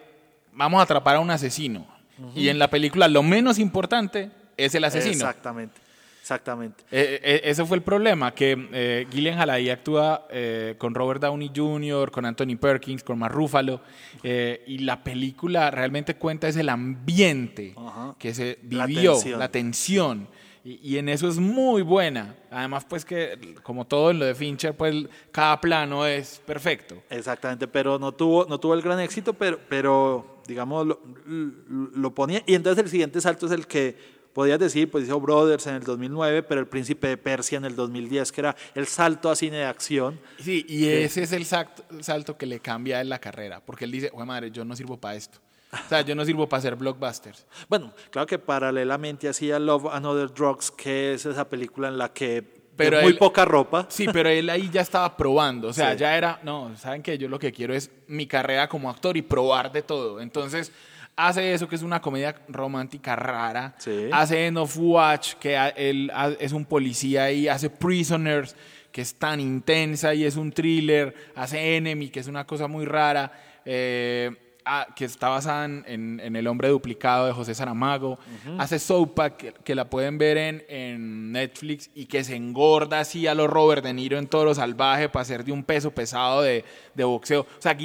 vamos 0.60 0.80
a 0.80 0.84
atrapar 0.84 1.16
a 1.16 1.20
un 1.20 1.32
asesino. 1.32 1.88
Y 2.36 2.50
en 2.50 2.60
la 2.60 2.70
película 2.70 3.08
lo 3.08 3.24
menos 3.24 3.58
importante 3.60 4.30
es 4.58 4.76
el 4.76 4.84
asesino. 4.84 5.14
Exactamente, 5.14 5.80
exactamente. 6.22 6.84
Eh, 6.92 7.22
eh, 7.24 7.42
ese 7.46 7.64
fue 7.66 7.78
el 7.78 7.84
problema, 7.84 8.34
que 8.34 8.68
eh, 8.74 9.08
Gyllenhaal 9.10 9.50
ahí 9.50 9.70
actúa 9.70 10.28
eh, 10.30 10.76
con 10.78 10.94
Robert 10.94 11.22
Downey 11.22 11.50
Jr., 11.56 12.12
con 12.12 12.26
Anthony 12.26 12.58
Perkins, 12.60 13.06
con 13.06 13.18
Mark 13.18 13.34
Ruffalo, 13.34 13.80
eh, 14.22 14.62
y 14.68 14.80
la 14.80 15.02
película 15.02 15.72
realmente 15.72 16.16
cuenta 16.18 16.50
es 16.50 16.58
el 16.58 16.68
ambiente 16.68 17.74
que 18.20 18.34
se 18.34 18.60
La 18.70 18.86
vivió, 18.86 19.14
tensión. 19.14 19.40
la 19.40 19.50
tensión. 19.50 20.28
Y, 20.66 20.78
y 20.84 20.98
en 20.98 21.08
eso 21.08 21.30
es 21.30 21.38
muy 21.38 21.84
buena. 21.84 22.36
Además, 22.52 22.84
pues 22.84 23.06
que 23.06 23.56
como 23.64 23.86
todo 23.88 24.12
en 24.12 24.20
lo 24.20 24.26
de 24.26 24.36
Fincher, 24.36 24.76
pues 24.76 24.94
cada 25.32 25.62
plano 25.62 26.06
es 26.06 26.42
perfecto. 26.46 27.02
Exactamente, 27.10 27.66
pero 27.66 27.98
no 27.98 28.12
tuvo, 28.12 28.46
no 28.46 28.60
tuvo 28.60 28.74
el 28.74 28.82
gran 28.82 29.00
éxito, 29.00 29.32
pero, 29.34 29.58
pero 29.70 30.39
digamos, 30.50 30.86
lo, 30.86 31.00
lo- 31.26 32.14
ponía. 32.14 32.44
Y 32.46 32.56
entonces 32.56 32.84
el 32.84 32.90
siguiente 32.90 33.22
salto 33.22 33.46
es 33.46 33.52
el 33.54 33.66
que 33.68 33.96
podías 34.34 34.60
decir, 34.60 34.90
pues 34.92 35.06
hizo 35.06 35.20
Brothers 35.20 35.68
en 35.68 35.76
el 35.76 35.84
2009, 35.84 36.44
pero 36.44 36.60
El 36.62 36.68
Príncipe 36.68 37.08
de 37.08 37.18
Persia 37.18 37.58
en 37.58 37.66
el 37.66 37.76
2010, 37.76 38.32
que 38.32 38.42
era 38.42 38.56
el 38.76 38.88
salto 38.88 39.30
a 39.30 39.36
cine 39.36 39.58
de 39.58 39.66
acción. 39.66 40.20
Sí, 40.40 40.66
y 40.68 40.86
ese 40.88 41.24
es 41.24 41.32
el 41.32 41.46
salto, 41.46 42.38
que 42.38 42.46
le 42.46 42.60
cambia 42.60 43.00
él 43.02 43.10
la 43.10 43.20
carrera, 43.20 43.62
porque 43.66 43.86
él 43.86 43.92
dice, 43.92 44.10
oye 44.14 44.26
madre, 44.26 44.52
yo 44.52 44.66
no 44.66 44.76
sirvo 44.76 44.98
para 44.98 45.16
esto. 45.16 45.40
O 45.72 45.88
sea, 45.90 46.02
yo 46.02 46.16
no 46.16 46.26
sirvo 46.26 46.50
para 46.50 46.60
hacer 46.60 46.76
blockbusters. 46.76 47.46
Bueno, 47.68 47.94
claro 48.10 48.26
que 48.26 48.40
paralelamente 48.40 49.30
hacía 49.30 49.60
Love 49.60 49.86
and 49.92 50.06
Other 50.06 50.34
Drugs, 50.34 50.72
que 50.72 51.14
es 51.14 51.26
esa 51.28 51.48
película 51.48 51.90
en 51.90 51.98
la 52.00 52.12
que 52.12 52.59
Pero 52.86 53.02
muy 53.02 53.12
él- 53.12 53.18
poca 53.18 53.46
ropa. 53.46 53.86
Sí, 53.90 54.08
pero 54.12 54.30
él 54.30 54.50
ahí 54.50 54.70
ya 54.72 54.82
estaba 54.82 55.16
probando. 55.16 55.68
O 55.70 55.74
sea, 55.74 55.92
Sí. 55.94 56.00
ya 56.00 56.18
era, 56.18 56.40
no, 56.44 56.76
¿saben 56.78 57.02
qué? 57.04 57.18
Yo 57.18 57.28
lo 57.28 57.38
que 57.40 57.52
quiero 57.52 57.74
es 57.74 57.92
mi 58.08 58.26
carrera 58.28 58.68
como 58.68 58.90
actor 58.90 59.16
y 59.18 59.22
probar 59.22 59.72
de 59.72 59.82
todo. 59.82 60.20
Entonces, 60.22 60.72
hace 61.16 61.54
eso 61.54 61.68
que 61.68 61.76
es 61.76 61.82
una 61.84 62.02
comedia 62.02 62.36
romántica 62.48 63.16
rara. 63.16 63.76
Sí. 63.78 64.10
Hace 64.12 64.46
End 64.48 64.58
of 64.58 64.76
Watch, 64.78 65.34
que 65.36 65.56
él 65.76 66.12
es 66.40 66.52
un 66.54 66.66
policía 66.66 67.32
y 67.32 67.48
hace 67.48 67.70
Prisoners, 67.70 68.56
que 68.92 69.02
es 69.02 69.14
tan 69.16 69.40
intensa 69.40 70.14
y 70.14 70.24
es 70.26 70.36
un 70.36 70.52
thriller. 70.52 71.14
Hace 71.36 71.76
Enemy, 71.78 72.10
que 72.10 72.20
es 72.22 72.28
una 72.28 72.46
cosa 72.46 72.68
muy 72.68 72.86
rara. 72.86 73.32
eh, 73.66 74.32
ah, 74.70 74.88
que 74.96 75.06
está 75.06 75.30
basada 75.30 75.66
en, 75.66 75.84
en- 75.88 76.20
en 76.24 76.36
El 76.36 76.48
hombre 76.48 76.70
duplicado 76.70 77.26
de 77.26 77.34
José 77.34 77.56
Saramago. 77.56 78.20
Hace 78.58 78.78
Sopa, 78.80 79.32
que, 79.36 79.54
que 79.64 79.74
la 79.76 79.90
pueden 79.90 80.18
ver 80.18 80.38
en, 80.38 80.64
en 80.70 81.32
Netflix 81.32 81.90
y 81.96 82.06
que 82.06 82.24
se 82.24 82.36
engorda 82.36 83.00
así 83.00 83.26
a 83.28 83.34
lo 83.36 83.48
Robert 83.48 83.84
De 83.84 83.94
Niro 83.94 84.18
en 84.18 84.28
Toro 84.28 84.54
Salvaje 84.54 85.10
para 85.10 85.26
ser 85.26 85.44
de 85.44 85.52
un 85.52 85.64
peso 85.64 85.92
pesado 85.92 86.42
de, 86.42 86.64
de 86.96 87.04
boxeo. 87.04 87.42
O 87.42 87.62
sea, 87.62 87.76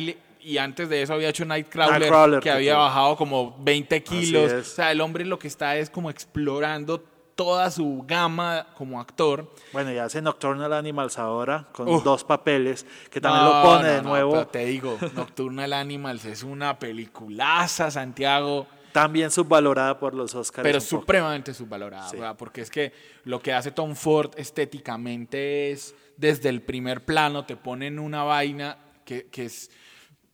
y 0.47 0.59
antes 0.59 0.91
de 0.91 1.01
eso 1.01 1.15
había 1.15 1.31
hecho 1.31 1.45
Nightcrawler, 1.47 2.01
Nightcrawler, 2.01 2.41
que 2.41 2.45
que 2.45 2.51
había 2.51 2.77
bajado 2.77 3.17
como 3.17 3.57
20 3.61 4.03
kilos. 4.03 4.53
O 4.53 4.63
sea, 4.63 4.93
el 4.93 5.01
hombre 5.01 5.25
lo 5.25 5.39
que 5.39 5.49
está 5.49 5.77
es 5.79 5.89
como 5.89 6.11
explorando 6.11 7.03
toda 7.35 7.71
su 7.71 8.05
gama 8.07 8.67
como 8.77 9.01
actor. 9.01 9.53
Bueno, 9.73 9.93
y 9.93 9.99
hace 9.99 10.23
Nocturnal 10.23 10.73
Animals 10.73 11.19
ahora 11.19 11.67
con 11.73 11.87
dos 12.05 12.25
papeles, 12.25 12.87
que 13.11 13.21
también 13.21 13.45
No, 13.45 13.55
lo 13.55 13.63
pone 13.63 13.83
no, 13.89 13.95
de 13.95 14.03
no, 14.03 14.09
nuevo. 14.09 14.33
pero 14.33 14.47
te 14.49 14.65
digo, 14.67 14.99
Nocturnal 15.15 15.73
Animals 15.73 16.25
es 16.25 16.43
una 16.43 16.79
peliculaza, 16.79 17.91
Santiago. 17.91 18.67
También 18.93 19.33
subvalorada 19.33 19.99
por 19.99 20.15
los 20.15 20.35
Oscars. 20.37 20.63
pero 20.63 20.79
poco. 20.79 20.89
supremamente 20.89 21.53
subvalorada, 21.53 22.37
porque 22.37 22.61
es 22.61 22.71
que 22.71 22.93
lo 23.25 23.41
que 23.41 23.53
hace 23.53 23.73
Tom 23.73 23.97
Ford 23.97 24.31
estéticamente 24.37 25.73
es, 25.73 25.97
desde 26.17 26.49
el 26.49 26.63
primer 26.63 27.05
plano, 27.05 27.45
te 27.45 27.57
pone 27.57 27.89
en 27.89 27.99
una 27.99 28.23
vaina 28.23 28.79
que, 29.05 29.27
que 29.27 29.47
es, 29.47 29.71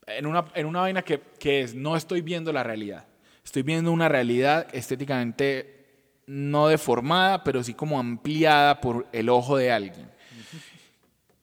en 0.06 0.26
una, 0.26 0.44
en 0.54 0.66
una 0.66 0.80
vaina 0.80 1.00
que, 1.00 1.22
que 1.38 1.62
es, 1.62 1.74
no 1.74 1.96
estoy 1.96 2.20
viendo 2.20 2.52
la 2.52 2.62
realidad, 2.62 3.06
estoy 3.42 3.62
viendo 3.62 3.90
una 3.92 4.10
realidad 4.10 4.66
estéticamente 4.74 5.79
no 6.30 6.68
deformada, 6.68 7.42
pero 7.42 7.64
sí 7.64 7.74
como 7.74 7.98
ampliada 7.98 8.80
por 8.80 9.08
el 9.10 9.28
ojo 9.28 9.56
de 9.56 9.72
alguien. 9.72 10.08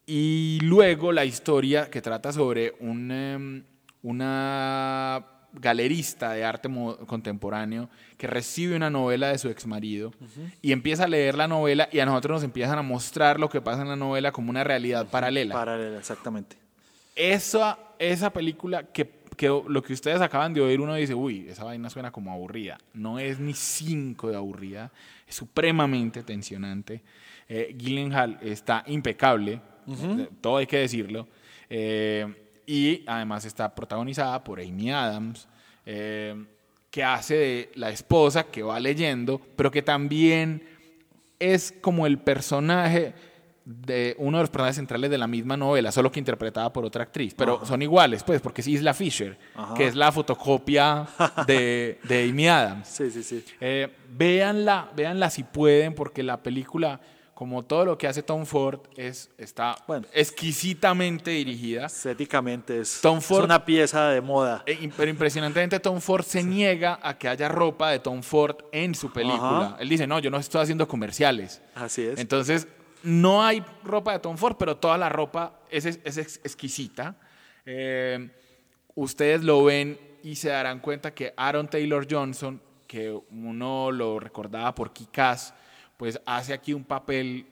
Y 0.06 0.60
luego 0.62 1.12
la 1.12 1.26
historia 1.26 1.90
que 1.90 2.02
trata 2.02 2.32
sobre 2.32 2.74
un, 2.80 3.12
em, 3.12 3.64
una 4.02 5.26
galerista 5.52 6.32
de 6.32 6.46
arte 6.46 6.70
contemporáneo 7.06 7.90
que 8.18 8.28
recibe 8.28 8.78
una 8.78 8.90
novela 8.90 9.28
de 9.28 9.38
su 9.38 9.50
exmarido 9.50 10.14
y 10.62 10.72
empieza 10.72 11.04
a 11.04 11.08
leer 11.08 11.36
la 11.36 11.50
novela 11.50 11.90
y 11.92 12.00
a 12.00 12.06
nosotros 12.06 12.36
nos 12.36 12.44
empiezan 12.44 12.80
a 12.80 12.82
mostrar 12.82 13.42
lo 13.42 13.50
que 13.50 13.60
pasa 13.60 13.82
en 13.82 13.90
la 13.90 13.96
novela 13.98 14.32
como 14.32 14.50
una 14.52 14.64
realidad 14.64 15.08
paralela. 15.08 15.54
Paralela, 15.54 15.98
exactamente. 15.98 16.56
Esa, 17.14 17.78
esa 18.00 18.30
película 18.32 18.84
que, 18.84 19.04
que 19.38 19.48
lo 19.48 19.84
que 19.84 19.94
ustedes 19.94 20.20
acaban 20.20 20.54
de 20.54 20.62
oír, 20.62 20.82
uno 20.82 20.96
dice, 20.96 21.14
uy, 21.14 21.48
esa 21.48 21.64
vaina 21.64 21.90
suena 21.90 22.12
como 22.12 22.32
aburrida. 22.32 22.78
No 22.94 23.20
es 23.20 23.40
ni 23.40 23.54
cinco 23.54 24.30
de 24.30 24.36
aburrida, 24.36 24.92
es 25.28 25.36
supremamente 25.36 26.24
tensionante. 26.24 27.04
Eh, 27.48 27.74
Gyllenhaal 27.78 28.40
está 28.42 28.84
impecable, 28.88 29.62
eh, 29.88 30.30
todo 30.42 30.58
hay 30.58 30.66
que 30.66 30.80
decirlo. 30.80 31.28
Eh, 31.70 32.26
y 32.66 33.04
además 33.06 33.46
está 33.46 33.74
protagonizada 33.74 34.44
por 34.44 34.60
Amy 34.60 34.92
Adams, 34.92 35.48
eh, 35.86 36.36
que 36.90 37.04
hace 37.04 37.36
de 37.36 37.72
la 37.76 37.92
esposa 37.92 38.44
que 38.44 38.64
va 38.64 38.80
leyendo, 38.80 39.40
pero 39.56 39.70
que 39.70 39.84
también 39.84 40.68
es 41.40 41.74
como 41.80 42.08
el 42.08 42.18
personaje 42.18 43.14
de 43.70 44.16
uno 44.18 44.38
de 44.38 44.44
los 44.44 44.50
personajes 44.50 44.78
centrales 44.78 45.10
de 45.12 45.18
la 45.18 45.28
misma 45.28 45.58
novela, 45.58 45.92
solo 45.92 46.10
que 46.10 46.20
interpretada 46.20 46.72
por 46.72 46.86
otra 46.86 47.04
actriz. 47.04 47.34
Pero 47.34 47.66
son 47.66 47.82
iguales, 47.82 48.24
pues, 48.24 48.40
porque 48.40 48.62
es 48.62 48.68
Isla 48.68 48.94
Fisher, 48.94 49.38
Ajá. 49.56 49.74
que 49.74 49.88
es 49.88 49.96
la 49.96 50.10
fotocopia 50.14 51.06
de, 51.46 52.00
de 52.04 52.30
Amy 52.30 52.48
Adams. 52.48 52.88
Sí, 52.88 53.12
sí, 53.12 53.24
sí. 53.24 53.44
Eh, 53.60 53.90
véanla, 54.16 54.90
véanla 54.96 55.30
si 55.30 55.44
pueden, 55.44 55.94
porque 55.96 56.24
la 56.24 56.42
película, 56.42 57.02
como 57.34 57.66
todo 57.66 57.84
lo 57.84 57.98
que 57.98 58.08
hace 58.08 58.24
Tom 58.24 58.46
Ford, 58.46 58.80
es, 58.96 59.30
está 59.38 59.76
Bueno. 59.86 60.08
exquisitamente 60.14 61.32
dirigida. 61.32 61.88
Estéticamente 61.88 62.80
es, 62.80 63.02
Tom 63.02 63.18
es 63.18 63.30
una 63.32 63.66
pieza 63.66 64.08
de 64.10 64.22
moda. 64.22 64.64
Eh, 64.66 64.90
Pero 64.96 65.12
impresionantemente 65.12 65.78
Tom 65.82 66.00
Ford 66.00 66.24
se 66.24 66.42
niega 66.42 67.00
a 67.04 67.18
que 67.18 67.28
haya 67.28 67.50
ropa 67.50 67.92
de 67.92 68.00
Tom 68.00 68.22
Ford 68.24 68.56
en 68.72 68.96
su 68.96 69.12
película. 69.12 69.66
Ajá. 69.68 69.78
Él 69.82 69.90
dice, 69.90 70.08
no, 70.08 70.20
yo 70.20 70.30
no 70.32 70.38
estoy 70.38 70.62
haciendo 70.62 70.88
comerciales. 70.88 71.62
Así 71.76 72.04
es. 72.04 72.18
Entonces, 72.18 72.66
no 73.04 73.44
hay 73.44 73.64
ropa 73.84 74.14
de 74.14 74.20
Tom 74.20 74.38
Ford, 74.38 74.56
pero 74.58 74.78
toda 74.78 74.98
la 74.98 75.10
ropa 75.10 75.60
es, 75.70 75.86
es- 75.86 76.00
es 76.04 76.18
ex- 76.18 76.40
exquisita. 76.44 77.16
Eh, 77.66 78.30
ustedes 78.96 79.44
lo 79.44 79.64
ven 79.64 80.00
y 80.24 80.36
se 80.36 80.50
darán 80.50 80.80
cuenta 80.80 81.14
que 81.14 81.34
Aaron 81.38 81.68
Taylor 81.68 82.08
Johnson, 82.10 82.62
que 82.88 83.12
uno 83.32 83.92
lo 83.92 84.20
recordaba 84.20 84.74
por 84.74 84.94
Kikaz, 84.94 85.54
pues 85.98 86.20
hace 86.26 86.54
aquí 86.54 86.74
un 86.74 86.84
papel 86.84 87.46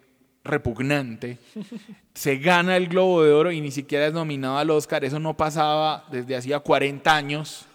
repugnante. 0.43 1.37
Se 2.13 2.37
gana 2.37 2.77
el 2.77 2.87
Globo 2.87 3.23
de 3.23 3.31
Oro 3.33 3.51
y 3.51 3.59
ni 3.59 3.71
siquiera 3.71 4.05
es 4.07 4.13
nominado 4.13 4.57
al 4.57 4.69
Oscar. 4.69 5.03
Eso 5.03 5.19
no 5.19 5.35
pasaba 5.35 6.05
desde 6.11 6.35
hacía 6.35 6.59
40 6.59 7.13
años. 7.15 7.65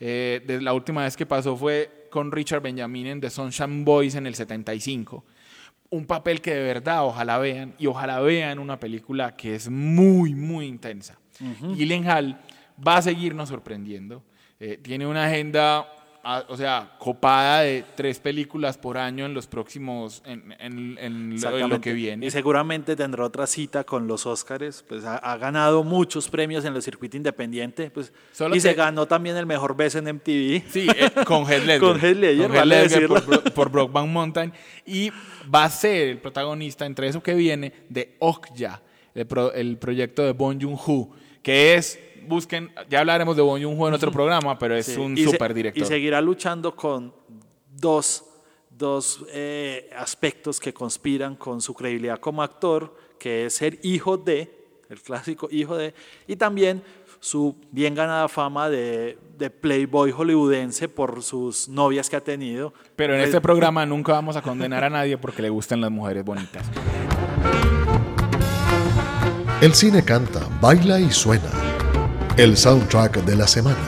Eh, 0.00 0.42
desde 0.46 0.62
la 0.62 0.72
última 0.72 1.04
vez 1.04 1.16
que 1.16 1.24
pasó 1.26 1.56
fue 1.56 2.08
con 2.10 2.32
Richard 2.32 2.62
Benjamin 2.62 3.06
en 3.06 3.20
The 3.20 3.30
Sunshine 3.30 3.84
Boys 3.84 4.14
en 4.16 4.26
el 4.26 4.34
75. 4.34 5.24
Un 5.90 6.06
papel 6.06 6.40
que 6.40 6.54
de 6.54 6.62
verdad 6.62 7.04
ojalá 7.04 7.38
vean 7.38 7.74
y 7.78 7.86
ojalá 7.86 8.20
vean 8.20 8.58
una 8.58 8.78
película 8.78 9.36
que 9.36 9.54
es 9.54 9.68
muy, 9.68 10.34
muy 10.34 10.66
intensa. 10.66 11.18
Gyllenhaal 11.74 12.40
va 12.86 12.96
a 12.96 13.02
seguirnos 13.02 13.48
sorprendiendo. 13.48 14.22
Eh, 14.58 14.78
tiene 14.82 15.06
una 15.06 15.26
agenda, 15.26 15.86
o 16.48 16.56
sea, 16.56 16.96
copada 16.98 17.60
de 17.60 17.84
tres 17.94 18.18
películas 18.18 18.76
por 18.76 18.98
año 18.98 19.26
en 19.26 19.32
los 19.34 19.46
próximos, 19.46 20.22
en, 20.26 20.52
en- 20.58 20.58
en 20.58 20.94
lo- 20.96 21.00
en 21.00 21.28
lo 21.30 21.34
Exactamente. 21.36 21.80
que 21.80 21.92
viene. 21.92 22.26
Y 22.26 22.30
seguramente 22.30 22.96
tendrá 22.96 23.24
otra 23.24 23.46
cita 23.46 23.84
con 23.84 24.08
los 24.08 24.26
Óscares. 24.26 24.84
Pues 24.88 25.04
ha, 25.04 25.16
ha 25.18 25.36
ganado 25.36 25.84
muchos 25.84 26.28
premios 26.28 26.64
en 26.64 26.74
el 26.74 26.82
circuito 26.82 27.16
independiente. 27.16 27.90
Pues, 27.90 28.12
Solo 28.32 28.56
y 28.56 28.60
se 28.60 28.74
ganó 28.74 29.06
también 29.06 29.36
el 29.36 29.46
mejor 29.46 29.76
beso 29.76 29.98
en 29.98 30.06
MTV. 30.16 30.62
Sí, 30.70 30.88
eh, 30.96 31.10
con 31.24 31.44
Heath 31.46 31.64
Ledger. 31.64 31.80
Con 31.80 32.00
Heath 32.00 32.16
Ledger, 32.16 32.46
Con 32.48 32.56
vale 32.56 32.74
Heath 32.76 32.82
Ledger 32.90 33.08
decirlo. 33.08 33.52
por, 33.54 33.70
por 33.72 34.06
Mountain. 34.06 34.52
Y 34.84 35.10
va 35.54 35.64
a 35.64 35.70
ser 35.70 36.08
el 36.08 36.18
protagonista 36.18 36.86
entre 36.86 37.06
eso 37.08 37.22
que 37.22 37.34
viene 37.34 37.72
de 37.88 38.16
Okja, 38.18 38.82
el, 39.14 39.26
pro- 39.26 39.52
el 39.52 39.76
proyecto 39.78 40.22
de 40.24 40.32
Bong 40.32 40.60
Joon-ho, 40.60 41.10
que 41.42 41.74
es, 41.76 41.98
busquen, 42.28 42.70
ya 42.88 43.00
hablaremos 43.00 43.36
de 43.36 43.42
Bong 43.42 43.62
Joon-ho 43.62 43.88
en 43.88 43.94
otro 43.94 44.10
programa, 44.10 44.58
pero 44.58 44.74
es 44.76 44.86
Sí. 44.86 44.96
un 45.00 45.16
super 45.16 45.52
director. 45.54 45.82
Y 45.82 45.86
seguirá 45.86 46.20
luchando 46.20 46.74
con 46.76 47.12
dos, 47.74 48.24
dos 48.70 49.24
eh, 49.32 49.90
aspectos 49.96 50.60
que 50.60 50.72
conspiran 50.74 51.36
con 51.36 51.60
su 51.60 51.74
credibilidad 51.74 52.18
como 52.18 52.42
actor, 52.42 52.94
que 53.18 53.46
es 53.46 53.54
ser 53.54 53.78
hijo 53.82 54.16
de, 54.16 54.52
el 54.90 55.00
clásico 55.00 55.48
hijo 55.50 55.76
de, 55.76 55.94
y 56.26 56.36
también 56.36 56.82
su 57.18 57.56
bien 57.72 57.94
ganada 57.94 58.28
fama 58.28 58.68
de, 58.68 59.18
de 59.36 59.50
playboy 59.50 60.12
hollywoodense 60.12 60.88
por 60.88 61.22
sus 61.22 61.68
novias 61.68 62.08
que 62.10 62.16
ha 62.16 62.20
tenido. 62.20 62.72
Pero 62.94 63.14
en 63.14 63.20
Pues, 63.20 63.30
este 63.30 63.40
programa 63.40 63.84
nunca 63.86 64.12
vamos 64.12 64.36
a 64.36 64.42
condenar 64.42 64.84
a 64.84 64.90
nadie 64.90 65.16
porque 65.18 65.42
le 65.42 65.48
gustan 65.48 65.80
las 65.80 65.90
mujeres 65.90 66.24
bonitas. 66.24 66.64
El 69.62 69.72
cine 69.74 70.04
canta, 70.04 70.46
baila 70.60 71.00
y 71.00 71.10
suena. 71.10 71.50
El 72.36 72.54
soundtrack 72.58 73.24
de 73.24 73.34
la 73.34 73.46
semana 73.46 73.78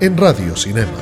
en 0.00 0.16
Radio 0.16 0.54
Cinema. 0.54 0.92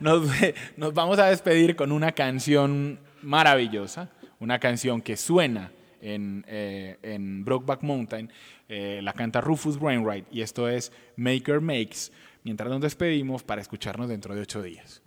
Nos, 0.00 0.92
vamos 0.92 1.20
a 1.20 1.26
despedir 1.26 1.76
con 1.76 1.92
una 1.92 2.10
canción 2.10 2.98
maravillosa, 3.22 4.10
una 4.40 4.58
canción 4.58 5.02
que 5.02 5.16
suena 5.16 5.70
en, 6.00 6.44
eh, 6.48 6.96
en 7.02 7.44
Brokeback 7.44 7.84
Mountain, 7.84 8.32
eh, 8.68 8.98
la 9.04 9.12
canta 9.12 9.40
Rufus 9.40 9.76
Wainwright 9.76 10.26
y 10.32 10.40
esto 10.40 10.68
es 10.68 10.90
Maker 11.14 11.60
Makes, 11.60 12.10
mientras 12.42 12.68
nos 12.68 12.80
despedimos 12.80 13.44
para 13.44 13.60
escucharnos 13.60 14.08
dentro 14.08 14.34
de 14.34 14.40
ocho 14.40 14.62
días. 14.62 15.00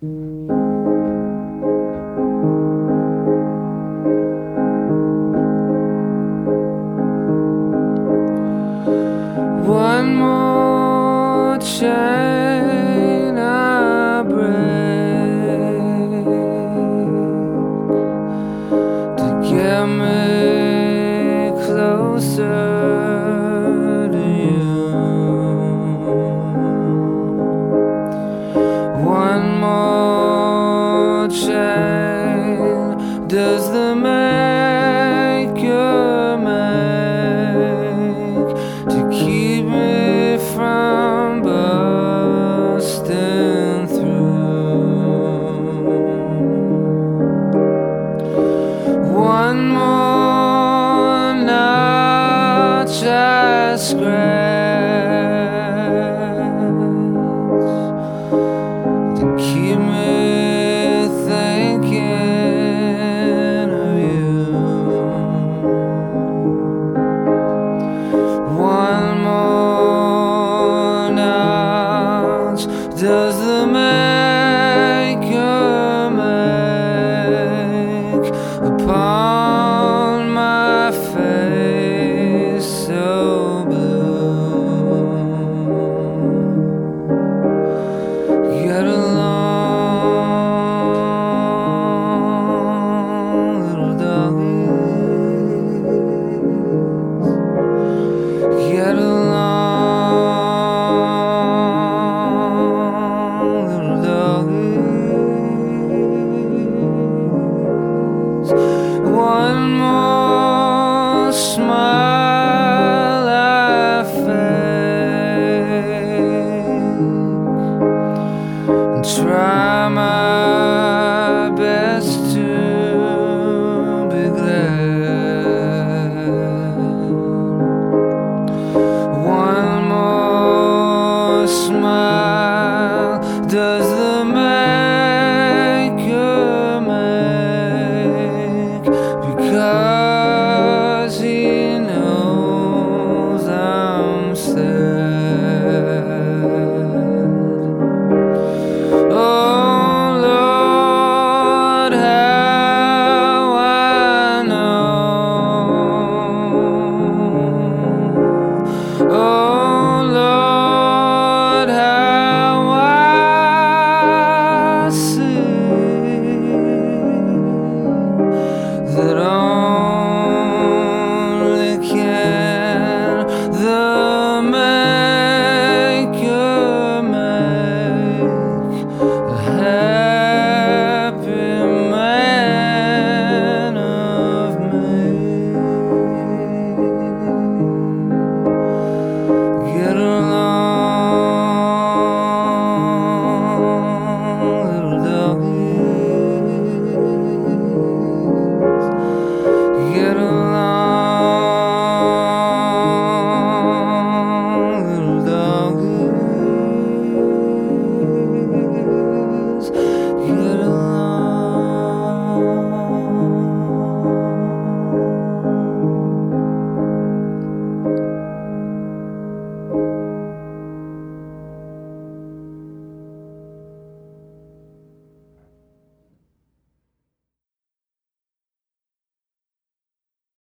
The 73.50 73.66
maker 73.66 74.49